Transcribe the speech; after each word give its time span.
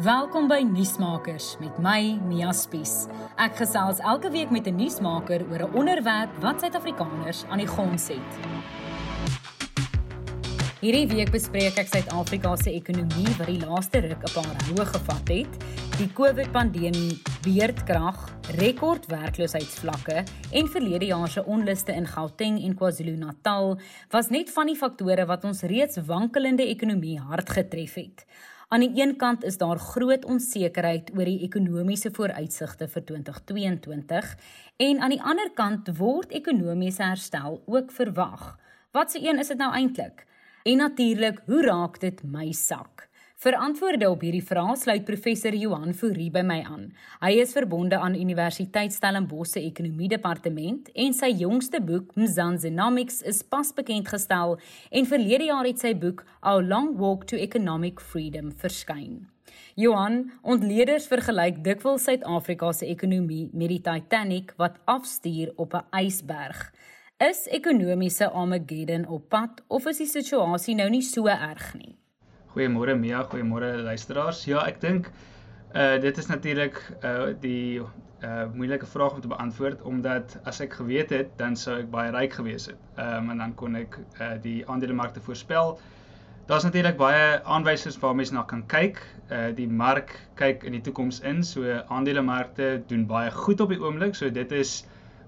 Welkom 0.00 0.46
by 0.48 0.62
Nuusmakers 0.64 1.58
met 1.60 1.76
my 1.76 2.14
Mia 2.24 2.48
Spies. 2.56 3.10
Ek 3.36 3.58
gesels 3.60 3.98
elke 4.00 4.30
week 4.32 4.48
met 4.48 4.64
'n 4.64 4.76
nuusmaker 4.80 5.44
oor 5.50 5.68
'n 5.68 5.74
onderwerp 5.76 6.32
wat 6.40 6.60
Suid-Afrikaners 6.60 7.44
aan 7.50 7.58
die 7.58 7.66
gons 7.66 8.08
het. 8.08 8.30
Hierdie 10.80 11.06
week 11.06 11.30
bespreek 11.30 11.76
ek 11.76 11.88
Suid-Afrika 11.88 12.56
se 12.56 12.70
ekonomie 12.70 13.36
wat 13.36 13.46
die 13.46 13.60
laaste 13.60 14.00
ruk 14.00 14.22
'n 14.24 14.32
paar 14.32 14.56
hoë 14.64 14.86
gevat 14.86 15.28
het, 15.28 15.64
die 15.98 16.12
COVID-pandemie, 16.12 17.20
beerdkrag, 17.42 18.16
rekord 18.56 19.06
werkloosheidsvlakke 19.06 20.24
en 20.52 20.68
verlede 20.68 21.06
jaar 21.06 21.28
se 21.28 21.44
onluste 21.44 21.92
in 21.92 22.06
Gauteng 22.06 22.64
en 22.64 22.74
KwaZulu-Natal 22.74 23.78
was 24.10 24.28
net 24.28 24.50
van 24.50 24.66
die 24.66 24.76
faktore 24.76 25.26
wat 25.26 25.44
ons 25.44 25.62
reeds 25.62 25.96
wankelende 25.96 26.66
ekonomie 26.66 27.20
hard 27.20 27.50
getref 27.50 27.94
het. 27.94 28.24
Aan 28.72 28.80
die 28.80 29.02
een 29.02 29.16
kant 29.16 29.44
is 29.44 29.58
daar 29.60 29.78
groot 29.78 30.24
onsekerheid 30.24 31.10
oor 31.12 31.28
die 31.28 31.42
ekonomiese 31.44 32.08
vooruitsigte 32.16 32.86
vir 32.88 33.02
2022 33.04 34.30
en 34.86 35.00
aan 35.04 35.12
die 35.12 35.20
ander 35.20 35.50
kant 35.52 35.90
word 35.98 36.32
ekonomiese 36.32 37.02
herstel 37.04 37.58
ook 37.66 37.92
verwag. 37.92 38.46
Wat 38.96 39.12
se 39.12 39.20
een 39.20 39.42
is 39.44 39.52
dit 39.52 39.60
nou 39.60 39.68
eintlik? 39.76 40.24
En 40.64 40.80
natuurlik, 40.80 41.42
hoe 41.46 41.60
raak 41.66 42.00
dit 42.00 42.22
my 42.24 42.48
sak? 42.56 43.10
Vir 43.42 43.56
antwoorde 43.58 44.06
op 44.06 44.20
hierdie 44.22 44.44
vrae 44.46 44.76
sluit 44.78 45.02
professor 45.02 45.54
Johan 45.58 45.96
Fourie 45.98 46.28
by 46.30 46.44
my 46.46 46.60
aan. 46.62 46.84
Hy 47.24 47.32
is 47.42 47.50
verbonde 47.56 47.98
aan 47.98 48.14
Universiteit 48.14 48.92
Stellenbosch 48.94 49.56
se 49.56 49.62
Ekonomie 49.66 50.06
Departement 50.12 50.86
en 50.94 51.16
sy 51.18 51.32
jongste 51.40 51.80
boek 51.82 52.12
Mzansinomics 52.14 53.16
is 53.26 53.40
pas 53.42 53.72
bekend 53.74 54.06
gestel 54.12 54.54
en 54.94 55.08
verlede 55.10 55.48
jaar 55.48 55.66
het 55.66 55.82
sy 55.82 55.90
boek 56.04 56.22
Our 56.38 56.62
Long 56.62 56.92
Walk 57.00 57.24
to 57.32 57.40
Economic 57.48 57.98
Freedom 58.12 58.52
verskyn. 58.62 59.24
Johan, 59.74 60.20
ontleeders 60.46 61.08
vergelyk 61.10 61.58
dikwels 61.66 62.06
Suid-Afrika 62.06 62.70
se 62.78 62.86
ekonomie 62.94 63.48
met 63.50 63.72
die 63.74 63.80
Titanic 63.88 64.54
wat 64.62 64.78
afstuur 64.86 65.50
op 65.56 65.74
'n 65.74 66.04
ysberg. 66.04 66.70
Is 67.18 67.48
ekonomiese 67.50 68.30
Armageddon 68.30 69.08
op 69.08 69.28
pad 69.28 69.64
of 69.66 69.86
is 69.86 69.98
die 69.98 70.06
situasie 70.06 70.76
nou 70.78 70.88
nie 70.90 71.02
so 71.02 71.26
erg 71.26 71.74
nie? 71.74 71.96
Goeiemôre 72.52 72.94
Mia, 73.00 73.22
goeiemôre 73.24 73.78
luisteraars. 73.80 74.42
Ja, 74.44 74.60
ek 74.68 74.82
dink 74.82 75.06
uh 75.72 75.94
dit 76.02 76.18
is 76.20 76.26
natuurlik 76.28 76.76
uh 77.00 77.30
die 77.40 77.80
uh 77.80 78.42
moeilike 78.52 78.84
vraag 78.86 79.14
om 79.16 79.22
te 79.24 79.30
beantwoord 79.30 79.80
omdat 79.88 80.34
as 80.44 80.60
ek 80.60 80.76
geweet 80.76 81.14
het, 81.16 81.30
dan 81.40 81.56
sou 81.56 81.78
ek 81.80 81.88
baie 81.94 82.12
ryk 82.12 82.36
gewees 82.36 82.68
het. 82.68 82.82
Ehm 82.98 83.22
um, 83.22 83.30
en 83.32 83.40
dan 83.40 83.54
kon 83.56 83.80
ek 83.80 83.96
uh 84.20 84.34
die 84.44 84.58
aandelemarkte 84.68 85.24
voorspel. 85.24 85.78
Daar's 86.50 86.68
natuurlik 86.68 87.00
baie 87.00 87.40
aanwysers 87.56 87.96
waar 88.04 88.14
mense 88.20 88.36
na 88.36 88.44
kan 88.44 88.66
kyk. 88.68 89.00
Uh 89.30 89.48
die 89.56 89.68
mark 89.68 90.12
kyk 90.36 90.68
in 90.68 90.76
die 90.76 90.84
toekoms 90.84 91.22
in. 91.24 91.40
So 91.40 91.80
aandelemarkte 91.88 92.82
doen 92.92 93.08
baie 93.08 93.32
goed 93.32 93.64
op 93.64 93.72
die 93.72 93.80
oomblik. 93.80 94.12
So 94.14 94.28
dit 94.28 94.52
is 94.52 94.82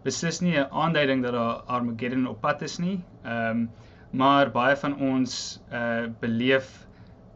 beslis 0.04 0.44
nie 0.44 0.58
'n 0.60 0.68
aanduiding 0.68 1.24
dat 1.24 1.32
daar 1.32 1.64
Armageddon 1.72 2.28
op 2.28 2.44
pad 2.44 2.68
is 2.68 2.78
nie. 2.78 3.00
Ehm 3.24 3.64
um, 3.64 3.70
maar 4.12 4.50
baie 4.50 4.76
van 4.76 5.00
ons 5.00 5.62
uh 5.72 6.04
beleef 6.20 6.83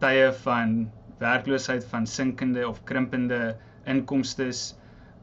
tye 0.02 0.32
van 0.42 0.90
werkloosheid 1.18 1.84
van 1.90 2.06
sinkende 2.06 2.68
of 2.68 2.84
krimpende 2.84 3.56
inkomstes. 3.84 4.74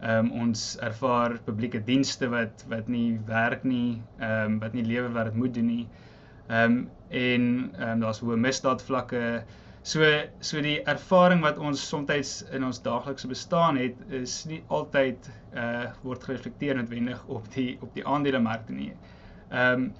Ehm 0.02 0.26
um, 0.26 0.32
ons 0.44 0.64
ervaar 0.84 1.38
publieke 1.46 1.80
dienste 1.84 2.28
wat 2.30 2.66
wat 2.70 2.88
nie 2.92 3.20
werk 3.26 3.64
nie, 3.64 4.02
ehm 4.20 4.56
um, 4.56 4.58
wat 4.60 4.74
nie 4.74 4.84
lewe 4.86 5.12
wat 5.16 5.30
dit 5.32 5.38
moet 5.44 5.54
doen 5.54 5.70
nie. 5.72 5.86
Ehm 6.48 6.64
um, 6.64 6.90
en 7.10 7.46
ehm 7.78 7.92
um, 7.92 8.04
daar's 8.04 8.20
hoë 8.20 8.38
misdaadvlakke. 8.48 9.22
So 9.86 10.10
so 10.40 10.62
die 10.62 10.82
ervaring 10.84 11.42
wat 11.46 11.58
ons 11.58 11.88
soms 11.88 12.44
in 12.52 12.64
ons 12.66 12.82
daaglikse 12.82 13.28
bestaan 13.32 13.78
het 13.78 14.02
is 14.10 14.44
nie 14.50 14.64
altyd 14.68 15.30
eh 15.54 15.64
uh, 15.64 15.92
word 16.04 16.24
gereflekteer 16.24 16.76
noodwendig 16.76 17.24
op 17.28 17.48
die 17.54 17.78
op 17.82 17.94
die 17.94 18.06
aandelemarkte 18.06 18.74
nie. 18.74 18.92
Ehm 19.50 19.88
um, 19.88 19.94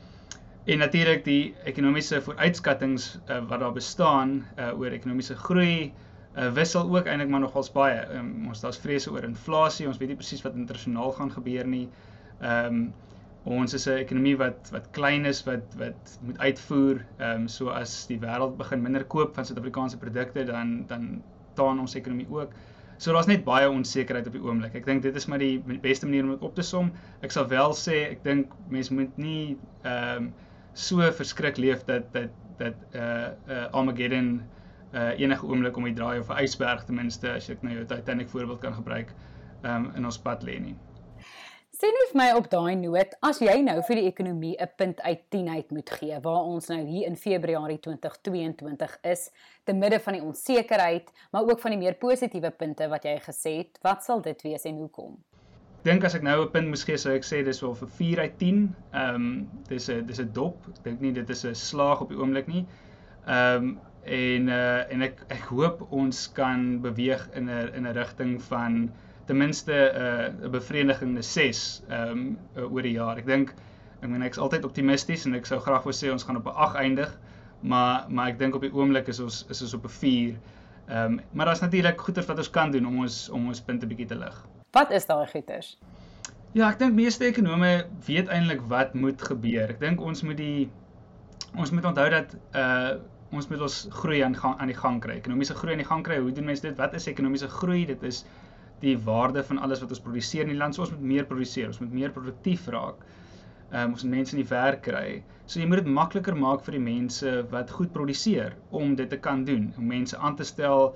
En 0.66 0.78
natuurlik 0.82 1.22
die 1.24 1.54
ekonomiese 1.70 2.18
vooruitskattinge 2.26 3.02
uh, 3.30 3.36
wat 3.50 3.60
daar 3.62 3.74
bestaan 3.74 4.32
uh, 4.58 4.72
oor 4.80 4.94
ekonomiese 4.96 5.36
groei 5.38 5.92
uh, 5.92 6.48
wissel 6.58 6.90
ook 6.90 7.06
eintlik 7.06 7.30
maar 7.30 7.44
nogals 7.44 7.70
baie. 7.72 8.00
Um, 8.18 8.48
ons 8.50 8.64
daar's 8.64 8.80
vrese 8.82 9.12
oor 9.14 9.28
inflasie. 9.28 9.86
Ons 9.86 10.00
weet 10.02 10.10
nie 10.10 10.18
presies 10.18 10.42
wat 10.42 10.58
internasionaal 10.58 11.14
gaan 11.20 11.30
gebeur 11.36 11.70
nie. 11.70 11.84
Ehm 12.42 12.80
um, 12.80 12.88
ons 13.46 13.76
is 13.78 13.86
'n 13.86 14.00
ekonomie 14.02 14.34
wat 14.42 14.72
wat 14.74 14.88
klein 14.98 15.30
is 15.30 15.44
wat 15.46 15.76
wat 15.78 16.16
moet 16.26 16.40
uitvoer. 16.48 17.04
Ehm 17.20 17.44
um, 17.44 17.48
so 17.48 17.70
as 17.70 17.94
die 18.10 18.18
wêreld 18.24 18.58
begin 18.58 18.82
minder 18.82 19.06
koop 19.06 19.36
van 19.36 19.46
Suid-Afrikaanse 19.46 20.02
produkte 20.02 20.44
dan 20.50 20.86
dan 20.88 21.22
taan 21.54 21.80
ons 21.80 21.94
ekonomie 21.96 22.28
ook. 22.30 22.58
So 22.98 23.14
daar's 23.14 23.30
net 23.30 23.44
baie 23.44 23.70
onsekerheid 23.70 24.28
op 24.28 24.34
die 24.34 24.42
oomblik. 24.42 24.74
Ek 24.74 24.86
dink 24.86 25.06
dit 25.06 25.16
is 25.16 25.26
maar 25.26 25.40
die 25.40 25.62
beste 25.82 26.06
manier 26.10 26.24
om 26.24 26.34
dit 26.34 26.42
op 26.42 26.56
te 26.56 26.66
som. 26.66 26.92
Ek 27.22 27.32
sal 27.32 27.48
wel 27.48 27.78
sê 27.78 28.02
ek 28.10 28.24
dink 28.24 28.52
mense 28.68 28.94
moet 28.94 29.18
nie 29.18 29.58
ehm 29.84 30.18
um, 30.18 30.34
so 30.76 31.00
verskrik 31.12 31.58
leef 31.58 31.86
dat 31.88 32.12
dat 32.14 32.32
dat 32.60 32.76
uh 32.94 33.32
uh 33.48 33.72
Armageddon 33.72 34.42
uh 34.94 35.20
enige 35.20 35.48
oomblik 35.48 35.78
om 35.78 35.84
die 35.84 35.94
draai 35.94 36.20
of 36.20 36.30
'n 36.30 36.44
ysberg 36.44 36.84
ten 36.86 36.96
minste 36.96 37.32
as 37.32 37.50
ek 37.50 37.64
nou 37.64 37.74
jou 37.74 37.86
Titanic 37.86 38.30
voorbeeld 38.30 38.60
kan 38.60 38.74
gebruik 38.74 39.14
um 39.64 39.92
in 39.96 40.06
ons 40.06 40.20
pad 40.20 40.44
lê 40.44 40.60
nie. 40.60 40.76
Sien 41.76 41.92
nie 41.92 42.08
vir 42.12 42.18
my 42.20 42.28
op 42.38 42.46
daai 42.52 42.76
noot 42.80 43.16
as 43.20 43.40
jy 43.44 43.56
nou 43.64 43.82
vir 43.88 43.96
die 43.96 44.08
ekonomie 44.08 44.56
'n 44.60 44.70
punt 44.78 45.02
uit 45.02 45.24
10 45.30 45.50
uit 45.50 45.72
moet 45.72 45.90
gee 45.90 46.20
waar 46.22 46.44
ons 46.44 46.68
nou 46.68 46.82
hier 46.86 47.08
in 47.08 47.16
Februarie 47.16 47.80
2022 47.80 48.98
is 49.04 49.32
te 49.64 49.74
midde 49.74 50.00
van 50.00 50.14
die 50.14 50.24
onsekerheid 50.24 51.12
maar 51.32 51.44
ook 51.44 51.60
van 51.60 51.72
die 51.72 51.80
meer 51.80 51.96
positiewe 51.96 52.52
punte 52.52 52.88
wat 52.88 53.04
jy 53.04 53.20
gesê 53.20 53.58
het 53.58 53.80
wat 53.82 54.04
sal 54.04 54.22
dit 54.22 54.42
wees 54.42 54.64
en 54.64 54.78
hoekom? 54.78 55.18
Dink 55.86 56.04
as 56.04 56.16
ek 56.18 56.24
nou 56.26 56.42
'n 56.44 56.52
punt 56.52 56.68
moes 56.68 56.84
gee, 56.84 56.98
sou 56.98 57.14
ek 57.14 57.24
sê 57.24 57.44
dis 57.46 57.62
wel 57.62 57.76
vir 57.82 57.90
4 57.98 58.20
uit 58.20 58.38
10. 58.40 58.62
Ehm 58.94 59.16
um, 59.16 59.26
dis 59.70 59.90
'n 59.90 60.06
dis 60.06 60.20
'n 60.20 60.32
dop. 60.34 60.58
Ek 60.74 60.84
dink 60.84 61.02
nie 61.02 61.12
dit 61.14 61.30
is 61.30 61.46
'n 61.46 61.56
slaag 61.56 62.02
op 62.02 62.10
die 62.10 62.18
oomblik 62.18 62.48
nie. 62.48 62.66
Ehm 63.26 63.64
um, 63.64 63.80
en 64.06 64.50
uh 64.50 64.94
en 64.94 65.02
ek 65.02 65.22
ek 65.34 65.46
hoop 65.50 65.88
ons 65.90 66.32
kan 66.32 66.82
beweeg 66.82 67.30
in 67.34 67.50
'n 67.50 67.74
in 67.76 67.88
'n 67.88 67.94
rigting 67.94 68.42
van 68.42 68.92
ten 69.26 69.38
minste 69.38 69.74
'n 69.74 70.02
uh, 70.02 70.48
'n 70.48 70.52
bevredigende 70.52 71.22
6 71.22 71.84
ehm 71.90 72.10
um, 72.10 72.38
uh, 72.58 72.74
oor 72.74 72.82
die 72.82 72.98
jaar. 72.98 73.18
Ek 73.18 73.26
dink 73.26 73.54
ek 74.02 74.10
meen 74.10 74.22
ek's 74.22 74.38
altyd 74.38 74.66
optimisties 74.66 75.26
en 75.26 75.34
ek 75.36 75.46
sou 75.46 75.60
graag 75.60 75.84
wou 75.84 75.94
sê 75.94 76.12
ons 76.12 76.24
gaan 76.24 76.38
op 76.38 76.46
'n 76.46 76.56
8 76.56 76.76
eindig, 76.76 77.20
maar 77.62 78.06
maar 78.10 78.28
ek 78.28 78.40
dink 78.40 78.56
op 78.56 78.62
die 78.62 78.74
oomblik 78.74 79.08
is 79.08 79.20
ons 79.20 79.46
is 79.50 79.62
ons 79.62 79.74
op 79.74 79.86
'n 79.86 79.90
4. 79.90 80.36
Ehm 80.88 81.14
um, 81.14 81.22
maar 81.32 81.46
daar's 81.46 81.62
natuurlik 81.62 82.02
goeie 82.02 82.28
wat 82.28 82.38
ons 82.38 82.50
kan 82.50 82.72
doen 82.72 82.86
om 82.86 83.00
ons 83.00 83.30
om 83.30 83.48
ons 83.48 83.62
punte 83.62 83.88
bietjie 83.88 84.08
te 84.08 84.16
lig. 84.16 84.46
Wat 84.76 84.92
is 84.92 85.06
daai 85.08 85.28
goeters? 85.32 85.78
Ja, 86.52 86.68
ek 86.68 86.82
dink 86.82 86.98
meeste 86.98 87.24
ekonome 87.30 87.86
weet 88.04 88.28
eintlik 88.28 88.64
wat 88.72 88.96
moet 89.00 89.22
gebeur. 89.24 89.72
Ek 89.72 89.78
dink 89.80 90.02
ons 90.04 90.24
moet 90.28 90.36
die 90.36 90.66
ons 91.56 91.72
moet 91.72 91.88
onthou 91.92 92.10
dat 92.12 92.36
uh 92.60 92.98
ons 93.36 93.48
moet 93.52 93.64
ons 93.66 93.76
groei 94.02 94.20
aan 94.24 94.36
gang 94.36 94.54
aan 94.60 94.70
die 94.72 94.78
gang 94.78 95.00
kry. 95.04 95.16
Ekonomiese 95.22 95.56
groei 95.56 95.74
aan 95.76 95.82
die 95.84 95.88
gang 95.88 96.04
kry. 96.08 96.20
Hoe 96.24 96.34
doen 96.36 96.48
mense 96.48 96.64
dit? 96.64 96.76
Wat 96.80 96.94
is 96.96 97.08
ekonomiese 97.12 97.50
groei? 97.52 97.86
Dit 97.88 98.04
is 98.08 98.22
die 98.84 98.98
waarde 99.08 99.44
van 99.48 99.64
alles 99.64 99.80
wat 99.84 99.96
ons 99.96 100.04
produseer 100.04 100.44
in 100.44 100.54
die 100.54 100.60
land. 100.60 100.76
So 100.76 100.84
ons 100.84 100.92
moet 100.92 101.08
meer 101.14 101.28
produseer. 101.32 101.72
Ons 101.72 101.80
moet 101.84 101.96
meer 101.96 102.12
produktief 102.16 102.68
raak. 102.76 103.00
Um, 103.72 103.96
ons 103.96 104.04
moet 104.04 104.18
mense 104.20 104.36
in 104.36 104.44
die 104.44 104.50
werk 104.52 104.84
kry. 104.90 105.24
So 105.48 105.64
jy 105.64 105.72
moet 105.72 105.86
dit 105.86 105.92
makliker 106.02 106.36
maak 106.36 106.68
vir 106.68 106.78
die 106.78 106.84
mense 106.84 107.36
wat 107.52 107.72
goed 107.80 107.96
produseer 107.96 108.60
om 108.76 108.96
dit 109.00 109.12
te 109.12 109.20
kan 109.24 109.48
doen. 109.48 109.72
Om 109.80 109.92
mense 109.96 110.20
aan 110.20 110.36
te 110.36 110.48
stel 110.48 110.92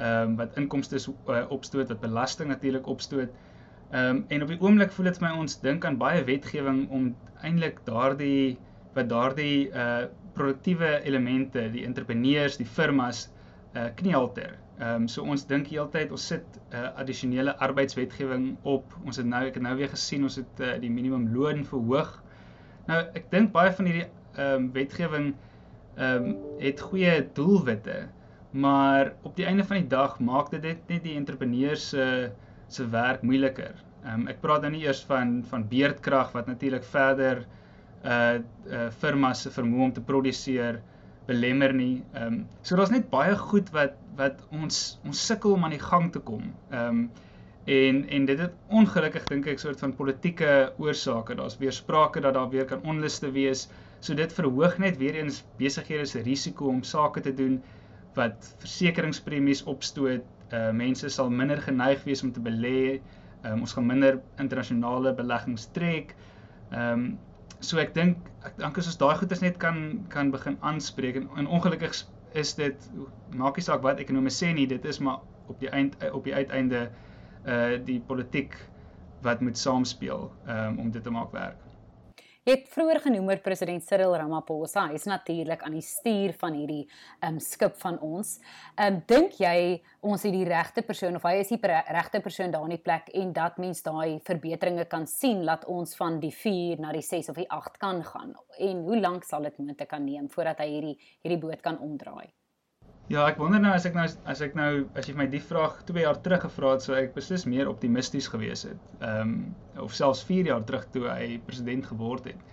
ehm 0.00 0.30
um, 0.30 0.36
wat 0.36 0.56
inkomste 0.56 0.96
uh, 0.96 1.42
opstoot, 1.52 1.88
wat 1.92 2.00
belasting 2.00 2.48
natuurlik 2.48 2.86
opstoot. 2.88 3.28
Ehm 3.90 4.16
um, 4.16 4.24
en 4.28 4.42
op 4.42 4.48
die 4.48 4.60
oomblik 4.60 4.92
voel 4.96 5.10
dit 5.10 5.18
vir 5.18 5.28
my 5.28 5.34
ons 5.42 5.60
dink 5.60 5.84
aan 5.84 5.98
baie 6.00 6.24
wetgewing 6.24 6.86
om 6.88 7.10
eintlik 7.42 7.82
daardie 7.84 8.56
wat 8.94 9.08
daardie 9.12 9.68
uh 9.70 10.06
produktiewe 10.32 11.00
elemente, 11.04 11.64
die 11.74 11.84
entrepreneurs, 11.84 12.56
die 12.56 12.66
firmas 12.66 13.26
uh 13.74 13.88
knielter. 14.00 14.54
Ehm 14.78 15.02
um, 15.02 15.08
so 15.08 15.22
ons 15.22 15.44
dink 15.46 15.68
heeltyd 15.68 16.14
ons 16.16 16.26
sit 16.32 16.60
uh, 16.72 16.86
addisionele 17.02 17.52
arbeidswetgewing 17.66 18.46
op. 18.62 18.94
Ons 19.04 19.20
het 19.20 19.28
nou 19.28 19.42
ek 19.48 19.58
het 19.58 19.66
nou 19.66 19.74
weer 19.76 19.92
gesien 19.92 20.24
ons 20.24 20.38
het 20.40 20.62
uh, 20.64 20.70
die 20.80 20.90
minimumloon 20.90 21.66
verhoog. 21.68 22.14
Nou 22.88 23.02
ek 23.20 23.28
dink 23.34 23.52
baie 23.52 23.74
van 23.76 23.90
hierdie 23.90 24.06
ehm 24.06 24.54
um, 24.54 24.70
wetgewing 24.78 25.28
ehm 25.98 26.30
um, 26.30 26.32
het 26.62 26.80
goeie 26.88 27.18
doelwitte 27.36 27.98
maar 28.50 29.12
op 29.22 29.36
die 29.36 29.46
einde 29.46 29.64
van 29.64 29.76
die 29.76 29.90
dag 29.90 30.18
maak 30.20 30.50
dit 30.50 30.62
net 30.64 31.02
die 31.04 31.14
entrepreneurs 31.14 31.88
se 31.88 32.30
se 32.70 32.88
werk 32.88 33.22
moeiliker. 33.22 33.74
Ehm 34.04 34.20
um, 34.20 34.28
ek 34.30 34.40
praat 34.40 34.62
nou 34.62 34.70
nie 34.74 34.84
eers 34.84 35.02
van 35.06 35.40
van 35.50 35.66
beerdkrag 35.68 36.32
wat 36.32 36.46
natuurlik 36.46 36.84
verder 36.84 37.44
uh 38.04 38.38
uh 38.70 38.88
firmas 39.02 39.42
se 39.42 39.50
vermoë 39.50 39.88
om 39.88 39.92
te 39.92 40.04
produseer 40.12 40.80
belemmer 41.26 41.74
nie. 41.74 42.02
Ehm 42.12 42.26
um, 42.26 42.46
so 42.62 42.76
daar's 42.76 42.94
net 42.94 43.10
baie 43.10 43.36
goed 43.36 43.70
wat 43.76 43.98
wat 44.16 44.40
ons 44.50 45.00
ons 45.04 45.26
sukkel 45.26 45.56
om 45.56 45.64
aan 45.64 45.76
die 45.76 45.86
gang 45.90 46.12
te 46.12 46.22
kom. 46.30 46.54
Ehm 46.70 46.88
um, 46.88 47.10
en 47.70 48.08
en 48.08 48.24
dit 48.26 48.38
het 48.38 48.54
ongelukkig 48.68 49.26
dink 49.28 49.46
ek 49.46 49.60
soort 49.62 49.82
van 49.84 49.94
politieke 49.94 50.72
oorsake. 50.78 51.36
Daar's 51.38 51.58
weer 51.58 51.72
sprake 51.72 52.20
dat 52.20 52.34
daar 52.34 52.50
weer 52.50 52.64
kan 52.64 52.82
onluste 52.82 53.30
wees. 53.30 53.68
So 54.00 54.14
dit 54.14 54.32
verhoog 54.32 54.78
net 54.78 54.96
weer 54.96 55.14
eens 55.20 55.44
besighede 55.58 56.06
se 56.06 56.22
risiko 56.24 56.68
om 56.72 56.82
sake 56.82 57.20
te 57.20 57.34
doen 57.34 57.60
wat 58.18 58.54
versekeringspremies 58.62 59.64
opstoot. 59.70 60.26
Uh 60.50 60.70
mense 60.74 61.08
sal 61.08 61.30
minder 61.30 61.60
geneig 61.62 62.04
wees 62.04 62.22
om 62.26 62.32
te 62.32 62.42
belê. 62.42 63.00
Um, 63.44 63.62
ons 63.64 63.72
gaan 63.72 63.86
minder 63.86 64.20
internasionale 64.42 65.14
beleggings 65.14 65.68
trek. 65.76 66.14
Ehm 66.70 66.92
um, 66.92 67.04
so 67.60 67.78
ek 67.78 67.94
dink 67.94 68.30
ek 68.48 68.56
dink 68.56 68.78
as 68.80 68.88
ons 68.88 68.98
daai 69.00 69.16
goeders 69.20 69.42
net 69.44 69.58
kan 69.60 70.06
kan 70.12 70.30
begin 70.32 70.56
aanspreek 70.64 71.18
en, 71.20 71.28
en 71.36 71.48
ongelukkig 71.58 71.98
is 72.40 72.54
dit 72.56 72.86
maak 73.36 73.58
nie 73.58 73.64
saak 73.66 73.82
wat 73.84 74.00
ekonomie 74.00 74.32
sê 74.32 74.52
nie, 74.56 74.66
dit 74.70 74.84
is 74.84 75.00
maar 75.04 75.20
op 75.50 75.60
die 75.60 75.68
eind 75.68 75.96
op 76.12 76.24
die 76.24 76.34
uiteinde 76.34 76.88
uh 77.46 77.76
die 77.84 78.00
politiek 78.08 78.56
wat 79.24 79.40
moet 79.44 79.58
saamspeel 79.58 80.30
um, 80.48 80.78
om 80.78 80.90
dit 80.90 81.04
te 81.04 81.12
maak 81.12 81.32
werk. 81.36 81.69
Het 82.50 82.64
vroeër 82.66 82.98
genoem 83.04 83.28
oor 83.30 83.38
president 83.44 83.84
Cyril 83.86 84.16
Ramaphosa. 84.18 84.88
Is 84.90 85.04
natuurlik 85.06 85.60
aan 85.62 85.76
die 85.76 85.84
stuur 85.86 86.32
van 86.40 86.56
hierdie 86.58 86.88
um 87.22 87.36
skip 87.38 87.76
van 87.78 88.00
ons. 88.02 88.32
Um 88.74 88.96
dink 89.06 89.36
jy 89.38 89.76
ons 90.02 90.24
het 90.26 90.34
die 90.34 90.48
regte 90.48 90.82
persoon 90.82 91.20
of 91.20 91.28
hy 91.28 91.36
is 91.44 91.52
die 91.52 91.60
regte 91.62 92.18
persoon 92.24 92.50
daar 92.50 92.66
in 92.66 92.74
die 92.74 92.82
plek 92.82 93.12
en 93.22 93.30
dat 93.36 93.62
mens 93.62 93.84
daai 93.86 94.18
verbeteringe 94.26 94.88
kan 94.90 95.06
sien 95.06 95.44
dat 95.46 95.68
ons 95.70 95.94
van 96.00 96.18
die 96.18 96.34
4 96.34 96.82
na 96.82 96.90
die 96.96 97.06
6 97.06 97.30
of 97.30 97.38
die 97.38 97.46
8 97.60 97.78
kan 97.78 98.02
gaan? 98.10 98.34
En 98.58 98.82
hoe 98.88 98.98
lank 98.98 99.30
sal 99.30 99.46
dit 99.46 99.62
moontlik 99.62 99.94
kan 99.94 100.02
neem 100.02 100.26
voordat 100.34 100.58
hy 100.64 100.70
hierdie 100.74 100.98
hierdie 101.22 101.42
boot 101.46 101.62
kan 101.62 101.78
omdraai? 101.78 102.32
Ja, 103.10 103.24
ek 103.26 103.40
wonder 103.42 103.58
nou 103.58 103.72
as 103.74 103.82
ek 103.88 103.96
nou 103.98 104.04
as 104.30 104.40
ek 104.44 104.52
nou 104.54 104.84
as 105.00 105.08
jy 105.08 105.16
my 105.18 105.24
die 105.30 105.40
vraag 105.42 105.80
2 105.88 106.04
jaar 106.04 106.18
terug 106.22 106.44
gevra 106.44 106.76
het, 106.76 106.84
sou 106.84 106.92
ek 106.94 107.08
beslis 107.16 107.42
meer 107.50 107.66
optimisties 107.66 108.28
gewees 108.30 108.62
het. 108.68 108.84
Ehm 109.00 109.32
um, 109.32 109.32
of 109.82 109.96
selfs 109.98 110.20
4 110.28 110.50
jaar 110.52 110.62
terug 110.68 110.84
toe 110.94 111.08
hy 111.08 111.40
president 111.48 111.88
geword 111.90 112.28
het. 112.30 112.44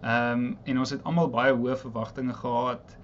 Ehm 0.00 0.46
um, 0.46 0.46
en 0.72 0.80
ons 0.84 0.94
het 0.96 1.04
almal 1.04 1.28
baie 1.34 1.52
hoë 1.52 1.76
verwagtinge 1.82 2.38
gehad. 2.38 2.96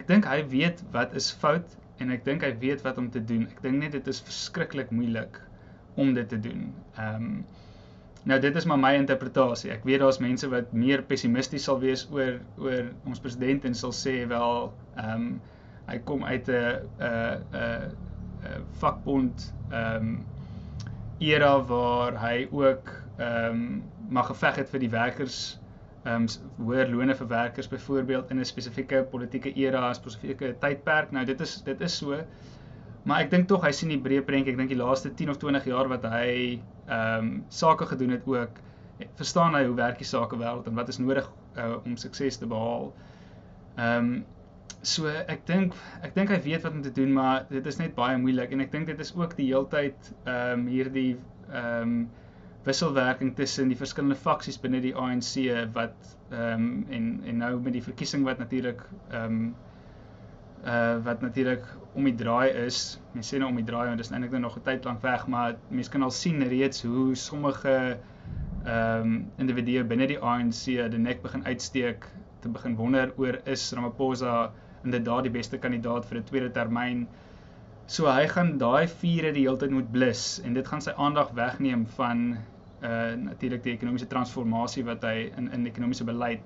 Ek 0.00 0.08
dink 0.08 0.30
hy 0.30 0.38
weet 0.54 0.80
wat 0.96 1.12
is 1.20 1.28
fout 1.44 1.76
en 2.00 2.16
ek 2.16 2.24
dink 2.30 2.48
hy 2.48 2.54
weet 2.64 2.86
wat 2.88 3.04
om 3.04 3.12
te 3.12 3.20
doen. 3.32 3.44
Ek 3.52 3.60
dink 3.68 3.82
net 3.84 3.98
dit 3.98 4.10
is 4.14 4.24
verskriklik 4.30 4.96
moeilik 4.96 5.42
om 6.00 6.16
dit 6.16 6.32
te 6.32 6.40
doen. 6.48 6.70
Ehm 6.96 7.30
um, 7.30 7.38
nou 8.24 8.40
dit 8.40 8.56
is 8.56 8.72
maar 8.72 8.80
my 8.80 8.96
interpretasie. 8.96 9.76
Ek 9.76 9.84
weet 9.84 10.00
daar's 10.00 10.24
mense 10.24 10.48
wat 10.56 10.72
meer 10.72 11.04
pessimisties 11.04 11.68
sal 11.68 11.84
wees 11.84 12.08
oor 12.08 12.40
oor 12.56 12.94
ons 13.04 13.20
president 13.20 13.68
en 13.68 13.82
sal 13.84 13.98
sê 14.04 14.22
wel 14.24 14.70
ehm 14.96 15.16
um, 15.20 15.32
hy 15.90 15.98
kom 16.08 16.24
uit 16.24 16.48
'n 16.48 16.86
'n 16.98 17.96
'n 18.42 18.66
vakbond 18.82 19.54
ehm 19.70 19.96
um, 19.96 20.26
era 21.20 21.64
waar 21.68 22.16
hy 22.20 22.48
ook 22.50 22.92
ehm 23.18 23.56
um, 23.56 23.82
mag 24.08 24.26
geveg 24.26 24.62
het 24.62 24.70
vir 24.70 24.80
die 24.80 24.90
werkers 24.90 25.40
ehm 26.04 26.24
um, 26.24 26.28
hoër 26.64 26.88
lone 26.88 27.14
vir 27.14 27.28
werkers 27.28 27.68
byvoorbeeld 27.68 28.30
in 28.30 28.40
'n 28.40 28.44
spesifieke 28.44 29.02
politieke 29.10 29.52
era, 29.54 29.92
spesifieke 29.94 30.54
tydperk. 30.58 31.10
Nou 31.10 31.24
dit 31.24 31.40
is 31.40 31.62
dit 31.62 31.80
is 31.80 31.96
so. 31.96 32.22
Maar 33.04 33.20
ek 33.20 33.30
dink 33.30 33.48
tog 33.48 33.64
hy 33.64 33.72
sien 33.72 33.88
die 33.88 34.00
breë 34.00 34.24
prentjie. 34.24 34.52
Ek 34.52 34.58
dink 34.58 34.72
die 34.72 34.80
laaste 34.80 35.14
10 35.14 35.30
of 35.30 35.36
20 35.36 35.64
jaar 35.64 35.88
wat 35.88 36.02
hy 36.04 36.60
ehm 36.86 37.18
um, 37.18 37.44
sake 37.48 37.86
gedoen 37.86 38.10
het 38.10 38.26
ook 38.26 38.60
verstaan 39.16 39.54
hy 39.54 39.64
hoe 39.64 39.76
werk 39.76 39.98
die 39.98 40.08
sakewêreld 40.08 40.66
en 40.66 40.74
wat 40.74 40.88
is 40.88 40.98
nodig 40.98 41.30
uh, 41.56 41.76
om 41.84 41.96
sukses 41.96 42.36
te 42.36 42.46
behaal. 42.46 42.92
Ehm 43.76 43.96
um, 44.04 44.24
So 44.82 45.10
ek 45.12 45.42
dink 45.44 45.74
ek 46.00 46.14
dink 46.16 46.30
hy 46.32 46.38
weet 46.40 46.62
wat 46.64 46.72
om 46.72 46.82
te 46.82 46.92
doen, 46.96 47.10
maar 47.12 47.42
dit 47.50 47.66
is 47.68 47.76
net 47.76 47.92
baie 47.98 48.16
moeilik 48.16 48.52
en 48.56 48.62
ek 48.64 48.70
dink 48.72 48.86
dit 48.88 49.00
is 49.04 49.10
ook 49.12 49.34
die 49.36 49.50
heeltyd 49.50 50.06
ehm 50.24 50.62
um, 50.62 50.62
hierdie 50.72 51.10
ehm 51.50 51.82
um, 51.82 51.98
wisselwerking 52.64 53.34
tussen 53.36 53.68
die 53.72 53.76
verskillende 53.76 54.16
faksies 54.16 54.56
binne 54.60 54.80
die 54.80 54.94
ANC 54.96 55.34
wat 55.74 56.14
ehm 56.30 56.64
um, 56.64 56.86
en 56.96 57.10
en 57.28 57.42
nou 57.44 57.50
met 57.66 57.76
die 57.76 57.82
verkiesing 57.84 58.24
wat 58.24 58.40
natuurlik 58.40 58.80
ehm 59.10 59.26
um, 59.26 59.42
uh 60.64 60.96
wat 61.04 61.20
natuurlik 61.24 61.68
om 61.92 62.08
die 62.08 62.16
draai 62.16 62.48
is. 62.64 62.80
Mense 63.12 63.34
sê 63.34 63.42
nou 63.42 63.50
om 63.52 63.60
die 63.60 63.66
draai 63.68 63.84
want 63.90 64.00
dit 64.00 64.06
is 64.06 64.12
eintlik 64.14 64.32
nou 64.32 64.42
nog 64.46 64.56
'n 64.56 64.64
tyd 64.70 64.88
lank 64.88 65.04
weg, 65.04 65.26
maar 65.26 65.58
mense 65.68 65.92
kan 65.92 66.08
al 66.08 66.16
sien 66.22 66.40
reeds 66.54 66.82
hoe 66.88 67.14
sommige 67.14 67.76
ehm 68.64 69.04
um, 69.04 69.12
individue 69.36 69.84
binne 69.84 70.08
die 70.08 70.18
ANC 70.32 70.64
die 70.64 71.04
nek 71.04 71.22
begin 71.22 71.44
uitsteek 71.44 72.08
te 72.40 72.48
begin 72.48 72.76
wonder 72.76 73.12
oor 73.16 73.40
is 73.44 73.72
Ramaphosa 73.76 74.52
inderdaad 74.84 75.26
die 75.28 75.34
beste 75.34 75.58
kandidaat 75.58 76.06
vir 76.08 76.18
'n 76.18 76.24
tweede 76.30 76.50
termyn. 76.50 77.06
So 77.86 78.06
hy 78.06 78.26
gaan 78.28 78.58
daai 78.58 78.86
vure 78.88 79.32
die 79.32 79.46
hele 79.46 79.58
tyd 79.58 79.70
moet 79.70 79.92
blus 79.92 80.40
en 80.44 80.54
dit 80.54 80.66
gaan 80.66 80.80
sy 80.80 80.92
aandag 80.96 81.32
wegneem 81.34 81.86
van 81.96 82.38
uh 82.82 83.12
natuurlik 83.16 83.62
die 83.62 83.72
ekonomiese 83.72 84.06
transformasie 84.06 84.84
wat 84.84 85.02
hy 85.04 85.32
in 85.36 85.50
in 85.52 85.66
ekonomiese 85.66 86.04
beleid 86.04 86.40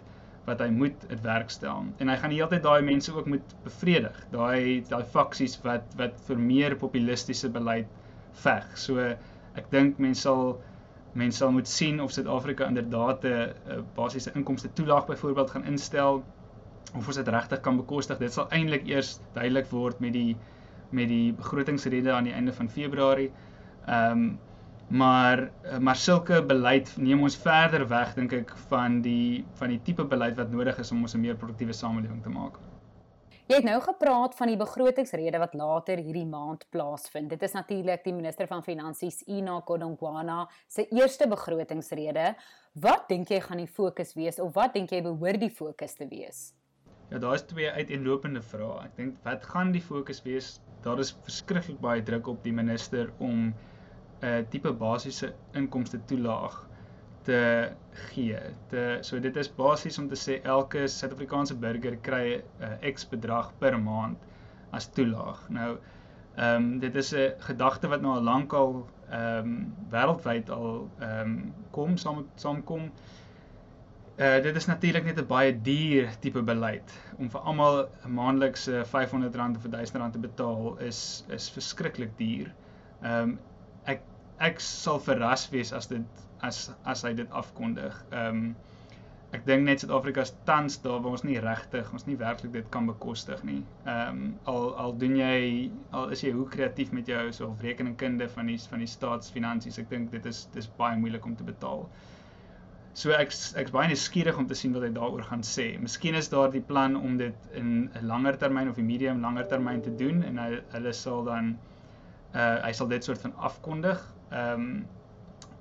wat 0.47 0.61
hy 0.61 0.69
moet 0.71 1.09
dit 1.09 1.21
werk 1.25 1.51
stel. 1.51 1.85
En 1.99 2.09
hy 2.09 2.17
gaan 2.21 2.33
die 2.33 2.39
hele 2.41 2.51
tyd 2.51 2.65
daai 2.65 2.83
mense 2.83 3.13
ook 3.15 3.27
moet 3.27 3.55
bevredig. 3.65 4.17
Daai 4.33 4.85
daai 4.89 5.05
faksies 5.17 5.59
wat 5.65 5.95
wat 6.01 6.21
vir 6.29 6.39
meer 6.39 6.77
populistiese 6.77 7.49
beleid 7.49 7.87
veg. 8.45 8.67
So 8.77 8.99
ek 9.55 9.71
dink 9.71 9.99
mense 9.99 10.27
sal 10.27 10.57
mense 11.15 11.39
sal 11.39 11.53
moet 11.55 11.69
sien 11.71 12.01
of 12.03 12.13
Suid-Afrika 12.13 12.67
inderdaad 12.67 13.25
'n 13.25 13.85
basiese 13.97 14.33
inkomste 14.35 14.73
toelaag 14.73 15.07
byvoorbeeld 15.07 15.51
gaan 15.51 15.65
instel 15.65 16.25
of 16.95 17.07
ons 17.07 17.17
dit 17.17 17.29
regtig 17.29 17.61
kan 17.61 17.77
bekostig. 17.77 18.19
Dit 18.19 18.33
sal 18.33 18.51
eintlik 18.51 18.87
eers 18.89 19.19
duidelik 19.35 19.71
word 19.71 20.01
met 20.01 20.13
die 20.13 20.37
met 20.95 21.09
die 21.09 21.33
begrotingsrede 21.35 22.13
aan 22.13 22.29
die 22.29 22.35
einde 22.35 22.53
van 22.53 22.69
Februarie. 22.69 23.31
Ehm 23.87 24.11
um, 24.11 24.27
maar 24.89 25.51
maar 25.81 25.97
sulke 25.97 26.43
beleid 26.45 26.93
neem 26.97 27.23
ons 27.23 27.37
verder 27.41 27.87
weg 27.89 28.15
dink 28.15 28.33
ek 28.33 28.53
van 28.69 29.01
die 29.03 29.45
van 29.59 29.73
die 29.73 29.81
tipe 29.83 30.05
beleid 30.05 30.37
wat 30.37 30.53
nodig 30.53 30.79
is 30.79 30.93
om 30.93 31.03
ons 31.03 31.15
'n 31.15 31.21
meer 31.21 31.37
produktiewe 31.37 31.73
samelewing 31.73 32.23
te 32.23 32.29
maak. 32.29 32.59
Jy 33.45 33.57
het 33.57 33.65
nou 33.65 33.81
gepraat 33.81 34.35
van 34.35 34.49
die 34.49 34.57
begrotingsrede 34.57 35.39
wat 35.39 35.55
later 35.55 36.01
hierdie 36.01 36.27
maand 36.27 36.65
plaasvind. 36.71 37.29
Dit 37.29 37.43
is 37.43 37.53
natuurlik 37.53 38.05
die 38.05 38.13
minister 38.13 38.47
van 38.47 38.63
Finansies 38.63 39.23
Ina 39.29 39.61
Godongwana 39.61 40.49
se 40.67 40.87
eerste 40.89 41.29
begrotingsrede. 41.29 42.35
Wat 42.73 43.09
dink 43.09 43.29
jy 43.29 43.41
gaan 43.41 43.59
die 43.59 43.67
fokus 43.67 44.15
wees 44.15 44.41
of 44.41 44.55
wat 44.55 44.73
dink 44.73 44.91
jy 44.91 45.03
behoort 45.03 45.41
die 45.41 45.51
fokus 45.51 45.93
te 45.95 46.09
wees? 46.09 46.55
Ja, 47.15 47.21
daar 47.21 47.35
is 47.35 47.43
twee 47.47 47.71
uiteenlopende 47.71 48.41
vrae. 48.43 48.73
Ek 48.83 48.95
dink 48.99 49.19
wat 49.23 49.45
gaan 49.47 49.69
die 49.71 49.83
fokus 49.83 50.19
wees? 50.25 50.49
Daar 50.83 50.99
is 50.99 51.13
verskriklik 51.23 51.77
baie 51.85 52.03
druk 52.03 52.27
op 52.33 52.41
die 52.43 52.53
minister 52.57 53.13
om 53.23 53.45
'n 53.45 53.53
uh, 54.31 54.41
tipe 54.55 54.73
basiese 54.81 55.29
inkomste 55.61 56.01
toelaag 56.11 56.57
te 57.29 57.39
gee. 58.09 58.41
Te 58.73 58.83
so 59.07 59.23
dit 59.29 59.39
is 59.45 59.53
basies 59.61 60.01
om 60.03 60.09
te 60.11 60.19
sê 60.25 60.41
elke 60.57 60.89
Suid-Afrikaanse 60.97 61.55
burger 61.67 62.01
kry 62.09 62.25
'n 62.35 62.67
uh, 62.67 62.91
X 62.91 63.07
bedrag 63.15 63.55
per 63.63 63.79
maand 63.79 64.27
as 64.73 64.91
toelaag. 64.99 65.47
Nou 65.61 65.71
ehm 65.77 66.67
um, 66.67 66.79
dit 66.83 67.03
is 67.05 67.15
'n 67.15 67.47
gedagte 67.47 67.95
wat 67.95 68.03
nou 68.03 68.17
al 68.17 68.27
lank 68.33 68.59
al 68.63 68.75
ehm 69.11 69.55
um, 69.55 69.75
wêreldwyd 69.95 70.51
al 70.51 70.89
ehm 70.99 71.21
um, 71.21 71.55
kom 71.71 71.97
saam 71.97 72.27
saamkom. 72.35 72.91
Uh 74.15 74.37
dit 74.43 74.57
is 74.57 74.67
natuurlik 74.71 75.05
net 75.05 75.17
'n 75.19 75.27
baie 75.27 75.53
duur 75.69 76.11
tipe 76.23 76.43
beleid 76.43 76.93
om 77.19 77.31
vir 77.31 77.41
almal 77.51 77.79
'n 78.07 78.13
maandelikse 78.19 78.75
R500 78.83 79.57
of 79.57 79.65
R1000 79.67 80.13
te 80.13 80.21
betaal 80.27 80.79
is 80.91 81.25
is 81.37 81.49
verskriklik 81.51 82.13
duur. 82.21 82.53
Ehm 83.03 83.23
um, 83.23 83.33
ek 83.95 84.05
ek 84.39 84.61
sal 84.61 85.01
verras 85.09 85.49
wees 85.51 85.73
as 85.73 85.91
dit 85.95 86.23
as 86.51 86.71
as 86.85 87.03
hy 87.03 87.13
dit 87.23 87.31
afkondig. 87.43 87.99
Ehm 88.13 88.29
um, 88.45 88.57
ek 89.35 89.47
dink 89.51 89.67
net 89.67 89.83
Suid-Afrika 89.83 90.25
se 90.25 90.39
tans 90.45 90.79
daar 90.87 91.03
waar 91.03 91.19
ons 91.19 91.27
nie 91.27 91.41
regtig 91.41 91.93
ons 91.93 92.07
nie 92.07 92.17
werklik 92.17 92.53
dit 92.53 92.71
kan 92.71 92.87
bekostig 92.87 93.43
nie. 93.43 93.61
Ehm 93.85 94.09
um, 94.09 94.35
al 94.45 94.75
al 94.87 94.99
doen 95.05 95.17
jy 95.25 95.71
al 95.91 96.15
is 96.15 96.23
jy 96.23 96.31
hoe 96.39 96.49
kreatief 96.57 96.93
met 96.93 97.11
jou 97.11 97.33
so 97.33 97.57
rekeningkunde 97.67 98.29
van 98.39 98.47
die 98.47 98.61
van 98.71 98.79
die 98.79 98.93
staatsfinansies, 98.99 99.79
ek 99.83 99.91
dink 99.91 100.11
dit 100.15 100.27
is 100.27 100.47
dis 100.55 100.71
baie 100.79 100.97
moeilik 100.97 101.25
om 101.27 101.35
te 101.37 101.55
betaal. 101.55 101.89
So 102.95 103.11
ek 103.11 103.33
ek's 103.59 103.73
baie 103.75 103.89
nuuskierig 103.91 104.37
om 104.39 104.47
te 104.47 104.55
sien 104.55 104.75
wat 104.77 104.85
hy 104.87 104.93
daaroor 104.95 105.25
gaan 105.27 105.43
sê. 105.47 105.73
Miskien 105.83 106.15
is 106.15 106.29
daar 106.31 106.53
die 106.53 106.63
plan 106.63 106.95
om 106.95 107.17
dit 107.19 107.49
in 107.59 107.91
'n 107.91 108.07
langer 108.07 108.37
termyn 108.39 108.69
of 108.71 108.79
'n 108.79 108.87
medium 108.87 109.21
langer 109.21 109.49
termyn 109.51 109.83
te 109.83 109.95
doen 110.03 110.23
en 110.23 110.39
hy 110.39 110.61
hulle 110.75 110.93
sal 110.93 111.25
dan 111.25 111.57
uh 112.35 112.63
hy 112.63 112.73
sal 112.73 112.87
dit 112.87 113.05
soort 113.05 113.21
van 113.27 113.35
afkondig. 113.49 113.99
Ehm 114.31 114.61
um, 114.61 114.87